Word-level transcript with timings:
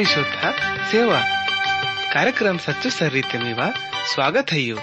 श्री 0.00 0.12
श्रोता 0.12 0.50
सेवा। 0.90 1.18
कार्यक्रम 2.12 2.58
सचो 2.58 2.90
सर्री 2.90 3.22
ते 3.22 3.38
मेवा 3.38 3.66
स्वागत 4.12 4.52
है 4.52 4.60
यू। 4.60 4.76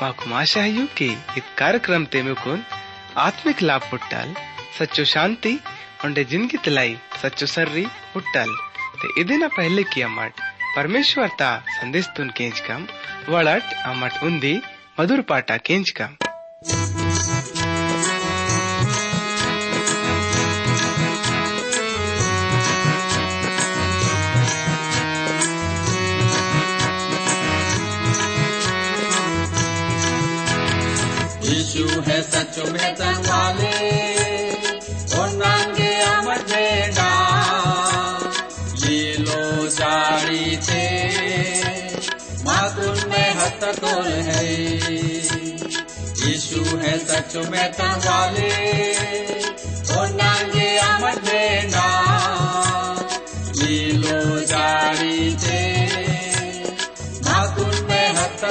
पाकु 0.00 0.32
आशा 0.34 0.60
है 0.60 0.70
यू 0.70 0.86
के 0.96 1.06
इत 1.38 1.52
कार्यक्रम 1.58 2.04
ते 2.04 2.22
मेकुन 2.22 2.64
आत्मिक 3.16 3.62
लाभ 3.62 3.88
पुट्टल 3.90 4.34
सचो 4.78 5.04
शांति 5.04 5.54
उन्डे 6.04 6.24
जिनकी 6.24 6.58
तलाई 6.58 6.98
सचो 7.22 7.46
सर्री 7.46 7.86
पुट्टल 8.14 8.56
ते 9.02 9.20
इदिना 9.20 9.48
पहले 9.48 9.82
किया 9.94 10.08
मट 10.08 10.40
परमेश्वर 10.76 11.28
ता 11.38 11.56
संदेश 11.70 12.08
तुन 12.16 12.30
केंच 12.30 12.60
कम 12.60 12.86
वड़ट 13.28 13.74
अमट 13.86 14.22
उन्दी 14.22 14.60
मधुर 15.00 15.20
पाटा 15.20 15.56
केंच 15.56 15.90
कम। 15.90 16.25
यीशु 31.46 32.00
है 32.00 32.22
सच 32.22 32.58
में 32.58 32.94
संभाले 32.94 33.74
और 35.18 35.28
नांगे 35.32 35.90
अमर 36.02 36.40
ये 38.82 39.16
लो 39.18 39.68
जाड़ी 39.68 40.56
थे 40.56 40.84
मातुन 42.44 42.98
में 43.10 43.30
हत 43.34 43.64
तोल 43.78 44.08
है। 44.28 44.44
यीशु 46.22 46.62
है 46.78 46.98
सच 46.98 47.36
में 47.50 47.72
संभाले 47.72 48.50
और 49.96 50.08
नांगे 50.14 50.68
अमर 50.78 51.20
बेड़ा 51.20 51.88
ये 53.56 53.92
लो 53.92 54.40
जाड़ी 54.44 55.36
थे 55.36 55.62
मातुन 57.20 57.84
में 57.88 58.08
हत 58.08 58.44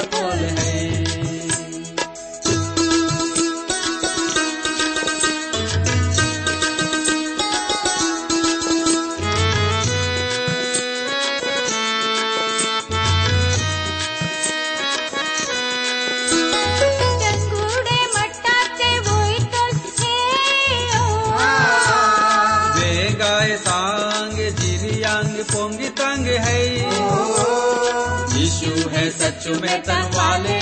तन 29.78 30.10
वाले 30.14 30.60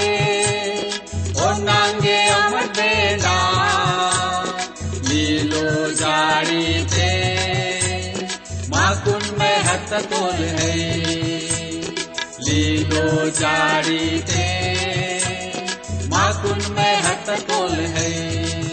और 1.40 1.54
नांगे 1.58 2.26
अमर 2.26 2.66
बेड़ा 2.66 3.38
लीलो 5.08 5.92
जाड़ी 5.92 6.84
ते, 6.84 7.10
माकुन 8.68 9.36
में 9.38 9.58
हत 9.58 9.92
तोल 9.92 10.44
है। 10.44 10.76
लीलो 12.40 13.30
जाड़ी 13.30 14.18
ते, 14.20 14.46
माकुन 16.06 16.72
में 16.72 17.02
हत 17.02 17.30
तोल 17.30 17.72
है। 17.72 18.63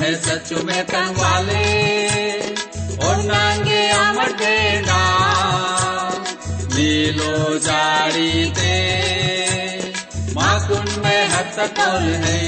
है 0.00 0.14
सच 0.16 0.52
में 0.52 0.84
वाले। 1.12 1.64
और 2.96 3.22
नांगे 3.22 3.88
अमर 3.88 4.32
देना 4.32 5.00
लीलो 6.74 7.58
जाड़ी 7.58 8.50
ते 8.50 8.76
माकुन 10.32 11.02
में 11.04 11.28
हत 11.28 11.58
तोल 11.78 12.08
है। 12.24 12.40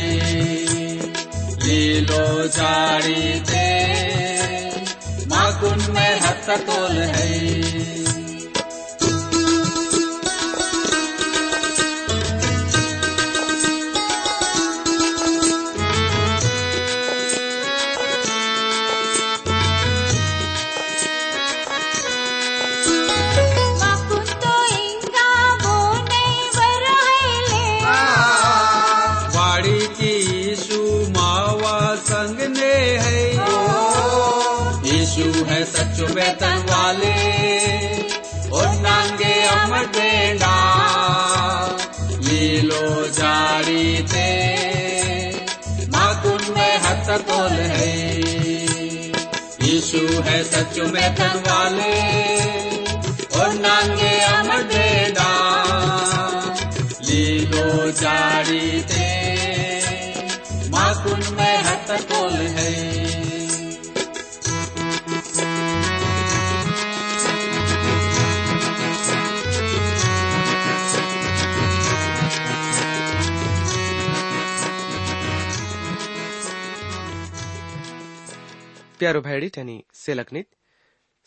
लीलो 1.63 2.47
जाड़ी 2.49 3.41
ते 3.41 3.67
माकुन 5.27 5.87
में 5.91 6.21
हत 6.21 6.51
तोल 6.51 6.99
है। 6.99 8.22
वाले 36.93 38.81
नांगे 38.83 39.35
अमर 39.43 39.85
देना 39.87 40.55
लीलो 42.21 43.07
जाड़ी 43.09 44.03
थे 44.03 44.31
माकुन 45.87 46.41
में 46.55 46.75
हथ 46.79 47.09
तोल 47.21 47.57
है। 47.73 47.91
यीशु 49.63 50.03
है 50.23 50.43
सच 50.45 50.79
में 50.93 51.09
तन 51.15 51.43
वाले, 51.47 51.95
और 53.41 53.55
नांगे 53.55 54.15
अमर 54.21 54.63
देना 54.63 55.29
लीलो 57.03 57.91
जाड़ी 58.01 58.83
थे 58.83 59.11
माकुन 60.69 61.23
में 61.37 61.57
हथ 61.59 61.97
तोल 62.03 62.33
है। 62.33 62.62
प्यारो 79.03 79.21
भाईडी 79.21 79.49
टनी 79.49 79.75
सेलकनित 79.95 80.47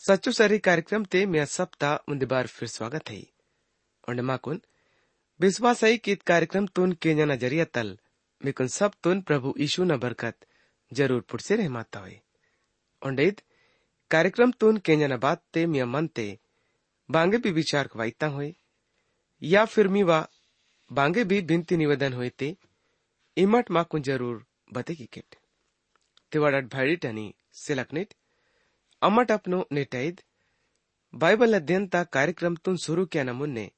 सच्चो 0.01 0.31
सरी 0.31 0.57
कार्यक्रम 0.65 1.05
ते 1.05 1.25
मैं 1.25 1.43
सप्ताह 1.45 2.11
उन्दी 2.11 2.25
बार 2.25 2.47
फिर 2.47 2.69
स्वागत 2.69 3.09
है। 3.09 3.19
और 4.03 4.21
माकुन 4.21 4.61
विश्वास 5.39 5.83
है 5.83 5.97
कि 5.97 6.15
कार्यक्रम 6.31 6.67
तुन 6.75 6.93
केन्या 7.01 7.25
नज़रिया 7.25 7.65
तल। 7.73 7.97
मिकुन 8.41 8.67
सब 8.69 8.91
तुन 9.03 9.21
प्रभु 9.23 9.53
यीशु 9.59 9.83
न 9.83 9.97
बरकत 9.99 10.47
ज़रूर 10.91 11.21
पुटसे 11.29 11.55
रह 11.55 11.69
माता 11.69 11.99
हुए। 11.99 13.27
इत 13.27 13.41
कार्यक्रम 14.11 14.51
तुन 14.53 14.77
के 14.79 14.95
न 14.97 15.17
बात 15.19 15.43
ते 15.53 15.65
मिया 15.67 15.85
मन 15.87 16.07
ते 16.15 16.27
बांगे 17.09 17.37
भी 17.37 17.51
विचार 17.53 17.89
वाइता 17.95 18.27
हुए। 18.29 18.51
या 19.41 19.65
फिर 19.67 19.87
मी 19.87 20.03
वा 20.05 20.25
बांगे 20.91 21.23
भी 21.23 21.41
बिनती 21.43 21.77
निवेदन 21.77 22.13
हुए 22.13 22.29
ते। 22.39 22.55
इमट 23.37 23.71
माकुन 23.71 24.01
ज़रूर 24.03 24.45
बतेगी 24.73 25.09
किट। 25.13 25.43
तिवाड़ट 26.31 26.73
भाईडी 26.73 26.95
टनी 27.03 27.33
सिलकनिट 27.55 28.13
अमट 29.01 29.31
अपनो 29.31 29.67
नेटैद 29.71 30.21
बाइबल 31.15 31.55
अध्ययन 31.55 31.87
ता 31.87 32.03
कार्यक्रम 32.03 32.55
तुन 32.55 32.77
शुरू 32.77 33.05
किया 33.05 33.23
न 33.23 33.29
मुन्ने। 33.29 33.71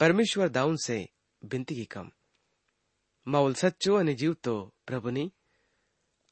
परमेश्वर 0.00 0.48
दाऊन 0.48 0.76
से 0.76 1.08
बिनती 1.44 1.74
की 1.74 1.84
कम। 1.84 2.10
माउल 3.28 3.54
सच्चो 3.54 3.94
अनि 3.94 4.14
जीव 4.14 4.34
तो 4.34 4.74
प्रभुनी 4.86 5.32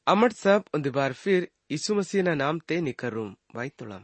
अमट 0.07 0.33
सब 0.33 0.63
उन्दी 0.73 0.89
बार 0.89 1.13
फिर 1.13 1.51
यीशु 1.71 1.95
मसीह 1.95 2.23
ना 2.23 2.33
नाम 2.33 2.59
ते 2.59 2.81
निकरूम 2.81 3.35
वाई 3.55 3.69
तुलम। 3.69 4.03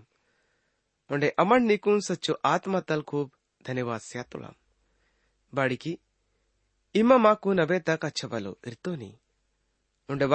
उंडे 1.11 1.29
अमट 1.29 1.61
निकुन 1.61 1.99
सच्चो 1.99 2.33
आत्मा 2.45 2.79
तल 2.79 3.01
खूब 3.01 3.31
धन्यवाद 3.67 4.01
स्या 4.01 4.23
तुलम। 4.23 4.53
बाड़ी 5.53 5.75
की 5.75 5.99
इमा 6.95 7.17
माकू 7.17 7.53
नबे 7.53 7.79
तक 7.79 8.05
अच्छा 8.05 8.27
बलो 8.27 8.59
इरतो 8.67 8.95
नी। 8.95 9.19
उंडे 10.09 10.25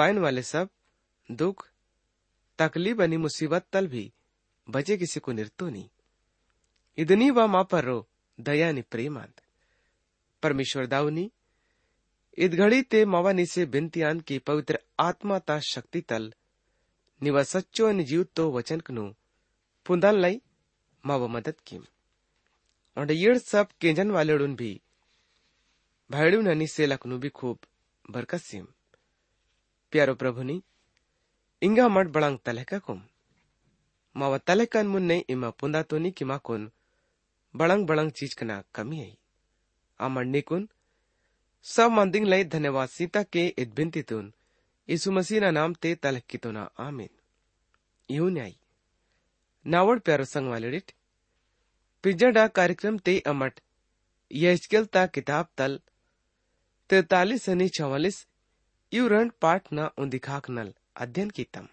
वाले 2.61 2.69
तकलीफ़ 2.69 3.01
आणि 3.01 3.17
मुसीबत 3.17 3.65
तल 3.73 3.87
भी 3.87 4.13
बचे 4.69 4.97
किसी 4.97 5.19
को 5.19 5.31
निर्तो 5.31 5.69
नी 5.69 5.89
इदनी 6.97 7.29
वा 7.29 7.65
रो, 7.73 8.07
दया 8.41 8.71
नि 8.71 8.81
प्रेमांत। 8.81 9.41
परमेश्वर 10.43 10.85
दाऊनी 10.85 11.31
इदघड़ी 12.37 12.81
ते 12.81 13.05
मवानी 13.05 13.45
से 13.45 13.65
बिनतियान 13.65 14.19
की 14.19 14.39
पवित्र 14.39 14.79
आत्मा 14.99 15.39
ता 15.39 15.59
शक्ति 15.59 16.01
तल, 16.01 16.33
निवा 17.23 17.43
सच्चो 17.43 18.03
जीव 18.03 18.23
तो 18.23 18.51
वचन 18.51 18.79
कनु, 18.79 19.13
पुंदन 19.85 20.15
लाई 20.15 20.41
माव 21.05 21.27
मदद 21.27 21.55
की 21.59 21.77
और 22.97 23.11
येड़ 23.11 23.37
सब 23.37 23.67
केंजन 23.81 24.11
वालेडुन 24.11 24.55
भी 24.55 24.81
भाईडुन 26.11 26.59
से 26.59 26.67
सेलकनु 26.67 27.17
भी 27.17 27.29
खूब 27.29 27.59
बरकत 28.11 28.39
सिम। 28.39 28.67
प्यारो 29.91 30.13
इंगा 31.61 31.85
inga 31.85 31.89
mad 31.89 32.11
balang 32.11 32.39
taleka 32.39 32.81
kum. 32.81 33.01
Mawa 34.15 34.39
talekan 34.39 34.87
mun 34.87 35.11
इमा 35.11 35.23
ima 35.27 35.51
तो 35.51 35.83
toni 35.83 36.11
किमा 36.11 36.37
कुन 36.37 36.71
बड़ांग 37.55 37.85
बड़ांग 37.87 38.11
चीज़ 38.11 38.35
कना 38.37 38.63
कमी 38.75 38.99
आई 39.01 39.17
आमडनी 39.99 40.41
कुन 40.41 40.67
सब 41.65 41.91
मंदिंग 41.91 42.25
लाई 42.27 42.43
धन्यवाद 42.43 42.89
सीता 42.89 43.23
के 43.23 43.45
इत 43.57 44.03
तुन 44.09 44.31
यीशु 44.89 45.11
मसीह 45.11 45.41
ना 45.41 45.51
नाम 45.51 45.73
ते 45.81 45.93
तलक 45.95 46.23
की 46.29 46.37
तुना 46.37 46.63
आमिन 46.79 46.87
आमीन 46.87 48.15
यू 48.15 48.29
न्याय 48.29 48.53
नावड़ 49.65 49.97
प्यारो 49.99 50.25
संग 50.25 50.49
वाले 50.49 50.71
डिट 50.71 50.91
पिजडा 52.03 52.47
कार्यक्रम 52.57 52.97
ते 53.05 53.19
अमट 53.27 53.59
यजकेल 54.31 54.85
ता 54.93 55.05
किताब 55.15 55.47
तल 55.57 55.79
तैतालीस 56.89 57.43
सनी 57.45 57.69
चौवालीस 57.79 58.25
यू 58.91 59.07
रन 59.07 59.31
पाठ 59.41 59.73
ना 59.73 59.91
उन्दिखाक 59.97 60.49
नल 60.49 60.73
అధ్యయనకీతాం 60.95 61.67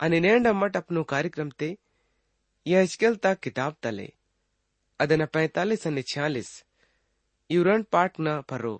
ಹನ್ನೆರಡಮ್ಮಟ್ 0.00 0.76
अपनो 0.80 1.00
कार्यक्रम 1.04 1.48
ते 1.60 1.68
ಯಹಜ್ಕೇಲ್ 2.66 3.16
ತಾ 3.18 3.30
किताब 3.34 3.74
तले। 3.84 4.08
अदन 5.00 5.24
पैतालीस 5.26 5.86
ಅನೆ 5.86 6.02
छियालीस। 6.02 6.50
यूरण 7.50 7.82
पाठ 7.82 8.12
न 8.20 8.40
परो। 8.50 8.74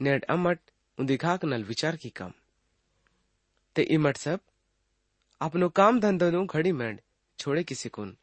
नेड 0.00 0.24
अमट 0.24 0.60
उदिघाक 0.98 1.44
नल 1.44 1.62
विचार 1.64 1.96
की 1.96 2.10
कम 2.10 2.32
ते 3.76 3.82
इमट 3.82 4.16
सब, 4.16 4.40
अपनो 5.40 5.68
काम 5.68 6.00
धंधो 6.00 6.30
नु 6.30 6.44
घड़ी 6.46 6.72
मेंड 6.72 7.00
छोड़े 7.38 7.62
किसी 7.64 7.88
कुन 7.88 8.16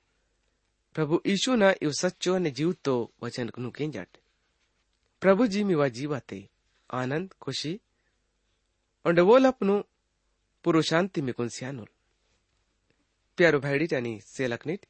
प्रभु 0.95 1.21
ईशु 1.27 1.55
न 1.55 1.73
यु 1.83 1.91
सच्चो 1.91 2.37
ने 2.37 2.51
जीव 2.51 2.73
तो 2.83 2.95
वचन 3.23 3.49
कुनु 3.49 3.71
के 3.71 3.87
जट 3.87 4.17
प्रभु 5.21 5.47
जी 5.47 5.63
मिवा 5.63 5.87
जीवाते 5.87 6.39
आनंद, 6.89 7.33
खुशी। 7.41 7.73
और 9.05 9.19
वो 9.21 9.39
अपनो 9.47 9.75
मिकुन 10.64 11.48
सियानुल 11.48 11.84
प्यारो 13.38 13.58
भाईडीट 13.60 13.92
आणि 13.94 14.18
सेलकनीट 14.26 14.86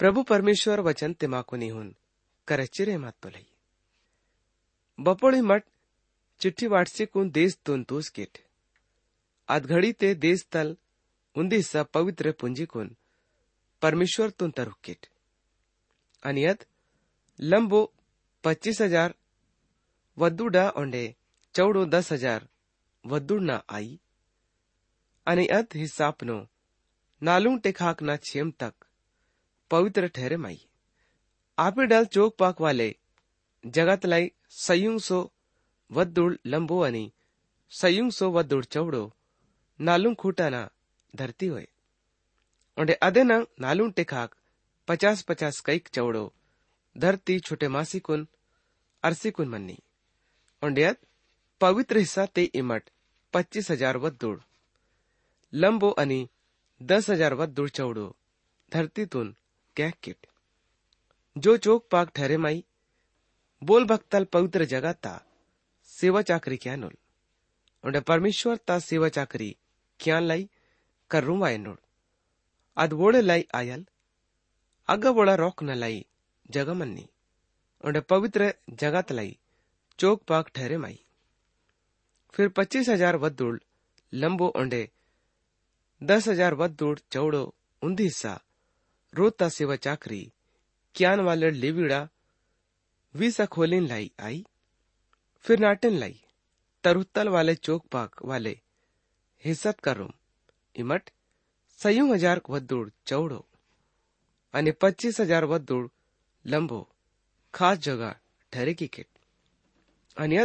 प्रभु 0.00 0.22
परमेश्वर 0.28 0.80
वचन 0.80 1.12
ते 1.20 1.26
माको 1.26 1.56
निहुन 1.56 1.90
करचिरे 2.48 2.96
मातो 2.96 3.28
लई 3.28 3.44
बपोळी 4.98 5.40
मठ 5.40 5.62
चिठ्ठी 6.40 6.66
वाटसी 6.66 7.04
कुन 7.12 7.28
देश 7.34 7.56
तुन 7.66 7.82
तूस 7.90 8.10
किट 8.10 8.38
आदघड़ी 9.48 9.92
ते 10.00 10.12
देश 10.26 10.44
तल 10.54 10.74
उंदी 11.36 11.62
सा 11.62 11.82
पवित्र 11.94 12.30
पुंजी 12.40 12.64
कुन 12.64 12.88
परमेश्वर 13.82 14.30
तुन 14.40 14.50
तरुक 14.56 14.78
किट 14.84 15.06
आणि 16.22 16.44
यत 16.44 16.64
लंबो 17.38 17.84
पच्चीस 18.44 18.80
हजार 18.82 19.12
वद्दुडा 20.16 20.68
ओंडे 20.76 21.06
चौडो 21.54 21.84
दस 21.86 22.12
हजार 22.12 22.46
વદુડના 23.04 23.56
આઈ 23.68 23.98
અને 25.27 25.45
અંત 25.49 25.71
હિસાબનો 25.73 26.37
નાલું 27.21 27.57
ટેખાકના 27.59 28.19
છેમ 28.21 28.49
તક 28.53 28.75
પવિત્ર 29.71 30.05
ઠેરમાઈ 30.09 30.61
આપે 31.57 31.81
ડલ 31.83 32.07
ચોક 32.07 32.33
પાકવા 32.35 32.73
લે 32.73 32.89
જગતલાઈ 33.63 34.33
સયુંસો 34.57 35.19
વદ્દુળ 35.91 36.35
લંબો 36.45 36.77
અને 36.83 37.03
સયુંસો 37.71 38.25
વદ્દુળ 38.31 38.65
ચવડો 38.65 39.03
નાલું 39.79 40.15
ખૂટાના 40.15 40.67
ધરતી 41.13 41.49
હોય 41.49 41.71
અને 42.77 42.93
અદેના 43.01 43.41
નાલું 43.59 43.91
ટેખાક 43.93 44.31
પચાસ 44.87 45.19
પચાસ 45.23 45.57
કઈક 45.61 45.85
ચવડો 45.89 46.23
ધરતી 46.95 47.39
છૂટે 47.39 47.67
માસીકુન 47.67 48.23
અરસીકુન 49.03 49.49
મન્ની 49.49 49.81
ઓંડિયત 50.61 50.99
પવિત્ર 51.61 51.97
હિસ્સા 51.97 52.31
તે 52.31 52.43
ઇમટ 52.53 52.85
પચીસ 53.33 53.67
હજાર 53.73 53.97
વદ્દુળ 53.97 54.39
लंबो 55.53 55.89
आणि 55.99 56.25
दस 56.81 57.09
हज़ार 57.09 57.33
वद्दूड 57.33 57.69
चौडो। 57.69 58.05
धरतीतून 58.71 59.33
किट। 59.75 60.25
जो 61.35 61.55
चोक 61.57 61.85
पाक 61.91 62.11
ठहरे 62.15 62.37
माई, 62.37 62.63
बोल 63.61 63.85
भक्तल 63.85 64.23
पवित्र 64.33 64.65
जगाता 64.65 65.13
सेवा 65.89 66.21
चाकरी 66.21 66.57
क्या 66.57 66.75
नोल। 66.75 66.95
उन्हें 67.83 68.03
परमेश्वर 68.03 68.57
ता 68.67 68.77
सेवा 68.79 69.09
चाकरी 69.09 69.55
क्या 69.99 70.19
लाई, 70.19 70.49
कर 71.11 71.23
रू 71.23 71.37
वायनोड 71.37 71.77
अद 72.77 72.93
वोड़े 72.93 73.21
लाई 73.21 73.45
आयल, 73.55 73.85
अग 74.89 75.07
बोड़ा 75.09 75.35
रोक 75.35 75.63
न 75.63 75.75
लाई 75.75 76.05
जगमन्नी 76.51 77.07
उन्हें 77.83 78.03
पवित्र 78.09 78.53
जगत 78.75 79.11
लाई 79.11 79.37
चोक 79.99 80.23
पाक 80.27 80.49
ठहरे 80.55 80.77
माई। 80.77 80.99
फिर 82.33 82.49
पच्चीस 82.49 82.89
हज़ार 82.89 83.17
वद्दूड़ 83.17 83.57
लंबो 84.13 84.47
ओंडे 84.57 84.87
दस 86.02 86.28
हजार 86.28 86.54
वद्दूड़ 86.54 86.98
चौड़ो 87.12 87.42
उन्दी 87.82 88.04
हिस्सा 88.04 88.34
रोता 89.14 89.48
सेवा 89.48 89.76
चाकरी 89.86 90.20
क्यान 90.94 91.20
वाले 91.28 91.50
लिविड़ा 91.50 92.00
वीसा 93.14 93.46
खोलिन 93.56 93.86
लाई 93.88 94.10
आई 94.28 94.44
फिर 95.44 95.60
नाटन 95.60 95.98
लाई 95.98 96.20
तरुत्तल 96.84 97.28
वाले 97.36 97.54
चौक 97.54 97.86
पाक 97.92 98.24
वाले 98.30 98.56
हिस्सत 99.44 99.80
का 99.80 99.92
रूम 100.00 100.12
इमट 100.74 101.10
सयू 101.78 102.12
हजार 102.12 102.40
वद्दूड़ 102.48 102.88
चौड़ो 103.06 103.44
અને 104.54 104.72
પચીસ 104.82 105.16
હજાર 105.20 105.44
વદ્દૂળ 105.52 105.86
લંબો 106.44 106.80
ખાસ 107.54 107.76
જગા 107.86 108.10
ઠરે 108.52 108.74
की 108.80 108.88
किट 108.94 109.10
અને 110.16 110.36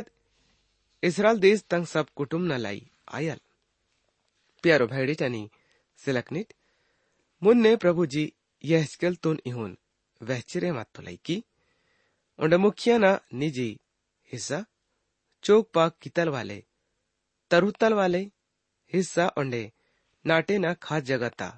इस्रायल 1.03 1.37
देश 1.39 1.63
तंग 1.71 1.85
सब 1.85 2.09
कुटुंब 2.17 2.43
न 2.51 2.57
प्यारो 4.62 4.86
भैडिटनी 4.86 5.42
सिलकनिट 5.98 6.52
मुन्ने 7.42 7.74
प्रभु 7.76 8.06
जी 8.06 8.32
यह 8.64 8.84
स्केल 8.84 9.14
तुन 9.16 9.38
इहुन, 9.46 9.76
वहचिरे 10.20 10.72
मातो 10.72 11.02
लाई 11.02 11.16
की 11.24 11.36
उंड 12.38 12.54
मुखिया 12.54 12.96
ना 12.98 13.12
निजी 13.34 13.68
हिस्सा, 14.30 14.64
चोक 15.44 15.70
पाक 15.74 15.96
कितल 16.02 16.28
वाले, 16.28 16.62
तरुतल 17.50 17.92
वाले 17.92 18.20
हिस्सा 18.92 19.26
उंडे 19.38 19.62
नाटे 20.24 20.58
ना 20.58 20.72
खास 20.74 21.02
जगता, 21.02 21.48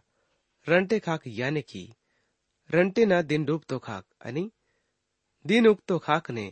रंटे 0.67 0.99
खाक 0.99 1.23
याने 1.27 1.63
की, 1.63 1.83
रंटे 2.71 3.05
ना 3.07 3.21
दिन 3.23 3.45
डूब 3.45 3.63
तो 3.69 3.79
खाक 3.79 4.05
अनि, 4.21 4.51
दिन 5.45 5.67
उग 5.69 5.81
तो 5.89 5.99
खाक 5.99 6.31
ने 6.31 6.47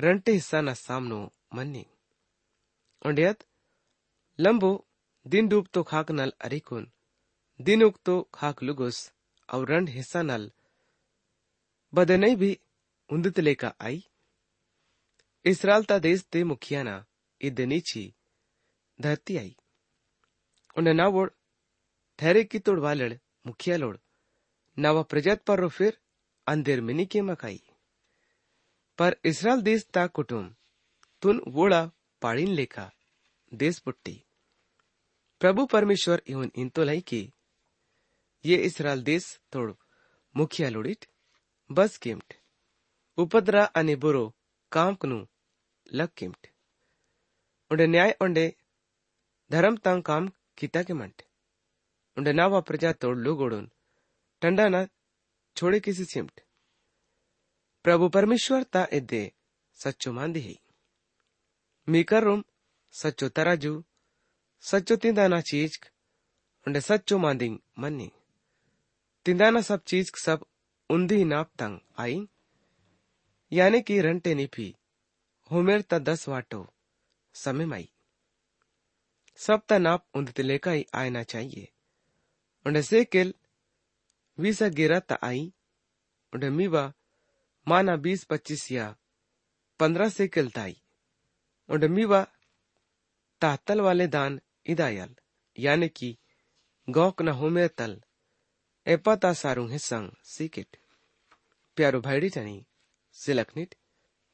रंटे 0.00 0.32
हिस्सा 0.32 0.60
ना 0.60 0.74
सामनो 0.74 1.20
मन्नी। 1.54 1.86
ओंडियत 3.06 3.44
लंबो 4.38 4.72
दिन 5.26 5.48
डूब 5.48 5.66
तो 5.72 5.82
खाक 5.82 6.10
नल 6.10 6.32
अरिकुन, 6.40 6.90
दिन 7.60 7.82
उग 7.82 7.98
तो 8.04 8.22
खाक 8.34 8.62
लुगुस, 8.62 9.12
और 9.52 9.68
रंड 9.68 9.88
हिस्सा 9.88 10.22
नल। 10.22 10.50
बदनई 11.94 12.36
भी 12.36 12.58
उन्दत 13.10 13.40
लेका 13.40 13.74
आई। 13.80 14.04
इसराल 15.44 15.84
ता 15.84 15.98
देश 15.98 16.24
ते 16.24 16.44
मुखिया 16.44 16.82
ना 16.82 17.04
इदनीची 17.40 18.14
धरती 19.00 19.36
आई। 19.36 19.56
उन्हें 20.76 20.94
ना 20.94 21.06
वोड़, 21.06 21.30
ठहरे 22.18 22.44
की 22.44 22.58
तोड़ 22.58 22.80
वालड़, 22.80 23.14
मुखिया 23.46 23.76
लोड़। 23.76 23.96
नवा 24.78 25.02
प्रजत 25.02 25.42
पर 25.42 25.68
फिर, 25.68 25.98
अंधेर 26.46 26.80
मिनी 26.80 27.06
के 27.06 27.20
मकाई 27.20 27.62
पर 28.98 29.16
इसराल 29.24 29.62
देश 29.62 29.86
ता 29.94 30.06
कुटुम 30.06 30.54
तुन 31.22 31.42
वोड़ा 31.48 31.90
पाड़ीन 32.22 32.48
लेखा 32.48 32.90
देश 33.54 33.78
पुट्टी। 33.78 34.24
प्रभु 35.40 35.64
परमेश्वर 35.66 36.22
इवन 36.26 36.50
इंतो 36.54 36.84
लाई 36.84 37.00
की, 37.00 37.32
ये 38.44 38.56
इसराल 38.56 39.02
देश 39.02 39.40
तोड़, 39.52 39.72
मुखिया 40.36 40.68
लोडिट, 40.68 41.06
बस 41.70 41.96
किमट, 41.98 42.34
उपद्रा 43.18 43.64
आणि 43.76 43.94
बुरो 43.96 44.24
काम 44.72 44.94
कनु, 44.94 45.26
लग 45.92 46.08
किमट। 46.16 46.46
उंडे 47.70 47.86
न्याय 47.86 48.16
उंडे 48.20 48.46
धर्म 49.50 49.76
तंग 49.76 50.02
काम 50.02 50.30
किता 50.58 50.82
के 50.82 50.92
मंट। 50.92 51.22
उंडे 52.16 52.32
नावा 52.32 52.60
प्रजा 52.60 52.92
तोड़ 52.92 53.16
लुगोडून 53.18 53.70
टंडा 54.42 54.68
ना 54.68 54.86
छोड़े 55.56 55.80
किसी 55.80 56.04
चिमट 56.04 56.40
प्रभु 57.84 58.08
परमेश्वर 58.08 58.62
ता 58.62 58.86
इदे 58.92 59.32
सच्चो 59.74 60.12
मांदी 60.12 60.40
है। 60.40 60.54
मीकर 61.88 62.22
रूम 62.22 62.42
सच्चो 62.94 63.28
तराजू 63.28 63.72
सच्चो 64.62 64.96
तिंदाना 64.96 65.40
चीज़ 65.40 65.78
उंडे 66.66 66.80
सच्चो 66.80 67.18
मांदिंग 67.18 67.58
मन्नी। 67.78 68.12
तिंदाना 69.24 69.60
सब 69.60 69.84
चीज़ 69.84 70.12
सब 70.16 70.44
उन्दी 70.90 71.24
नाप 71.24 71.50
तंग 71.58 71.80
आई। 71.98 72.28
यानी 73.52 73.82
कि 73.82 74.00
रंटे 74.00 74.34
निफी 74.34 74.76
होमेर 75.50 75.82
ता 75.82 75.98
दस 75.98 76.28
वाटो 76.28 76.74
समय 77.34 77.64
माई। 77.64 77.92
सब 79.36 79.62
ता 79.68 79.78
नाप 79.78 80.06
उन्दते 80.14 80.42
लेका 80.42 80.70
ही 80.70 80.86
आयना 80.94 81.22
चाहिए। 81.22 81.72
उन्हें 82.66 82.82
से 82.82 83.04
केल 83.04 83.34
वीसा 84.38 84.68
गिरा 84.68 85.00
ता 85.00 85.18
आई। 85.22 85.52
उन्हें 86.34 86.50
मीवा 86.50 86.92
माना 87.68 87.96
बीस 87.96 88.24
पच्चीस 88.24 88.72
या 88.72 88.96
पंद्रह 89.78 90.08
से 90.08 90.28
केल 90.28 90.50
ताई। 90.50 90.82
उन्हें 91.68 91.90
मीवा 91.90 92.26
तातल 93.40 93.80
वाले 93.80 94.06
दान 94.06 94.40
इदायल 94.69 95.15
यानी 95.57 95.89
कि 95.97 96.09
गौक 96.87 97.21
न 97.21 97.29
होमेर 97.39 97.69
तल 97.77 97.93
एपाता 98.87 99.31
सारू 99.41 99.65
हिस्संग 99.67 100.09
सीकिट 100.33 100.69
प्यारो 101.77 101.99
भाईडी 102.01 102.29
टनी 102.35 102.57
सिलकनिट 103.15 103.71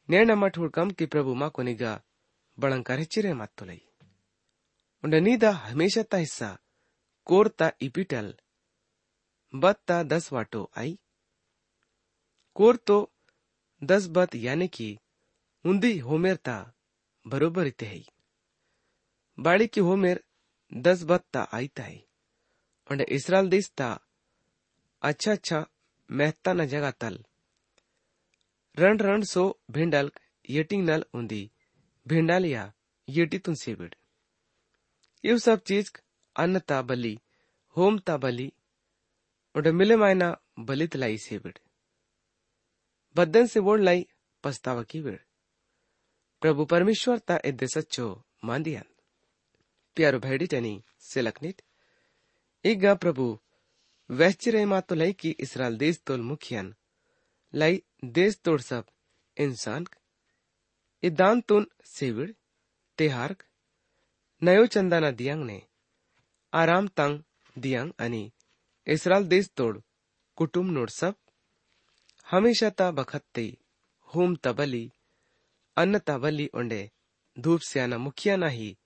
ನೇಣ 0.10 0.32
ಮಠುಡ್ಕಂ 0.42 0.88
ಕಿ 1.00 1.06
ಪ್ರಭು 1.14 1.32
ಮಾ 1.42 1.48
ಕೊನಿಗ 1.56 1.84
ಬಳಂಕರ್ 2.58 3.02
ಹೆಚ್ಚಿರೆ 3.02 3.32
ಮತ್ತೊಲೈ 3.42 3.78
ಉಂಡ 5.04 5.16
ನೀದ 5.28 5.46
ಹಮೇಶತ್ತ 5.66 6.16
ಹಿಸ್ಸ 6.24 6.42
ಕೋರ್ತ 7.28 7.62
ಇಪಿಟಲ್ 7.88 8.32
बत्ता 9.54 9.96
दस 10.04 10.26
वाटो 10.34 10.60
आई 10.78 10.92
कोर 12.56 12.76
तो 12.88 12.98
दस 13.82 14.04
बत 14.18 14.36
यानी 14.38 14.68
कि 14.76 14.88
उन्दी 15.66 15.92
होमेर 16.00 16.36
ता 16.48 16.56
बरोबर 17.26 17.68
इते 17.68 17.86
है 17.86 18.00
बाड़ी 19.38 19.68
की 19.68 19.82
होमेर 19.82 20.22
दस 20.75 21.03
बत 21.03 21.25
ता 21.33 21.43
आई 21.53 21.69
ता 21.69 21.83
है। 21.83 22.07
और 22.91 23.01
इसराइल 23.03 23.49
देश 23.49 23.71
ता 23.71 24.01
अच्छा 25.03 25.33
अच्छा 25.33 25.67
मेहता 26.11 26.53
न 26.53 26.67
जगह 26.67 26.91
तल। 26.91 27.25
रण 28.79 28.99
रण 28.99 29.23
सो 29.23 29.61
भिंडल 29.71 30.11
येटिंग 30.51 30.85
नल 30.85 31.05
उन्दी। 31.15 31.51
भिंडाल 32.07 32.45
या 32.45 32.73
येटी 33.09 33.39
तुन 33.39 33.55
सेबिड 33.55 33.95
इव 35.25 35.39
सब 35.39 35.63
चीज़ 35.63 35.91
अन्न 36.37 36.59
ता 36.59 36.83
बली, 36.83 37.19
होम 37.77 37.99
ता 37.99 38.17
बली 38.17 38.53
उड 39.55 39.69
मिले 39.69 39.97
मायना 39.97 40.37
बलित 40.59 40.97
लाई 40.97 41.19
सेबिड 41.19 41.59
बदन 43.17 43.47
से 43.47 43.61
वोड 43.61 43.81
लाई 43.81 44.07
पछतावा 44.45 44.83
की 44.83 45.01
वेळ 45.01 45.19
प्रभु 46.41 46.65
परमेश्वर 46.65 47.19
ता 47.19 47.39
एद्दे 47.45 47.67
सच्चो 47.67 48.07
मांदियान। 48.45 48.85
प्यारो 48.85 48.96
भैडी 49.97 50.47
टनी 50.47 50.83
सिलकनिट 51.01 51.63
इगा 52.65 52.95
प्रभु 52.95 53.39
वैश्चिरे 54.11 54.65
मातो 54.67 54.95
लाई 54.95 55.13
की 55.13 55.31
इसराइल 55.41 55.77
देश 55.77 56.01
तोल 56.07 56.21
मुखियन। 56.21 56.75
लाई 57.55 57.83
देश 58.05 58.37
तोड़ 58.45 58.61
सब, 58.61 58.85
इंसान 59.37 59.87
इदान 61.03 61.41
तुन 61.41 61.67
सेविड 61.85 62.35
तेहार्क 62.99 63.45
नयो 64.43 64.67
चंदाना 64.67 65.11
दियांग 65.11 65.45
ने, 65.45 65.63
आराम 66.53 66.89
तंग 66.89 67.23
दियांग 67.59 67.93
आणि 68.01 68.33
इसरायल 68.87 69.25
देश 69.25 69.49
तोड 69.57 69.83
कुटुम 70.37 70.71
नोड 70.71 70.91
सब। 70.91 71.15
हमेशा 72.27 72.71
ता 72.71 72.91
बखत्ते 72.91 73.47
होम 74.09 74.37
तबली 74.37 74.93
अन्न 75.77 75.99
तबली 75.99 76.51
ओंडे, 76.55 76.91
धूप 77.39 77.61
स्याना 77.61 77.99
मुखिया 77.99 78.37
नाही 78.37 78.77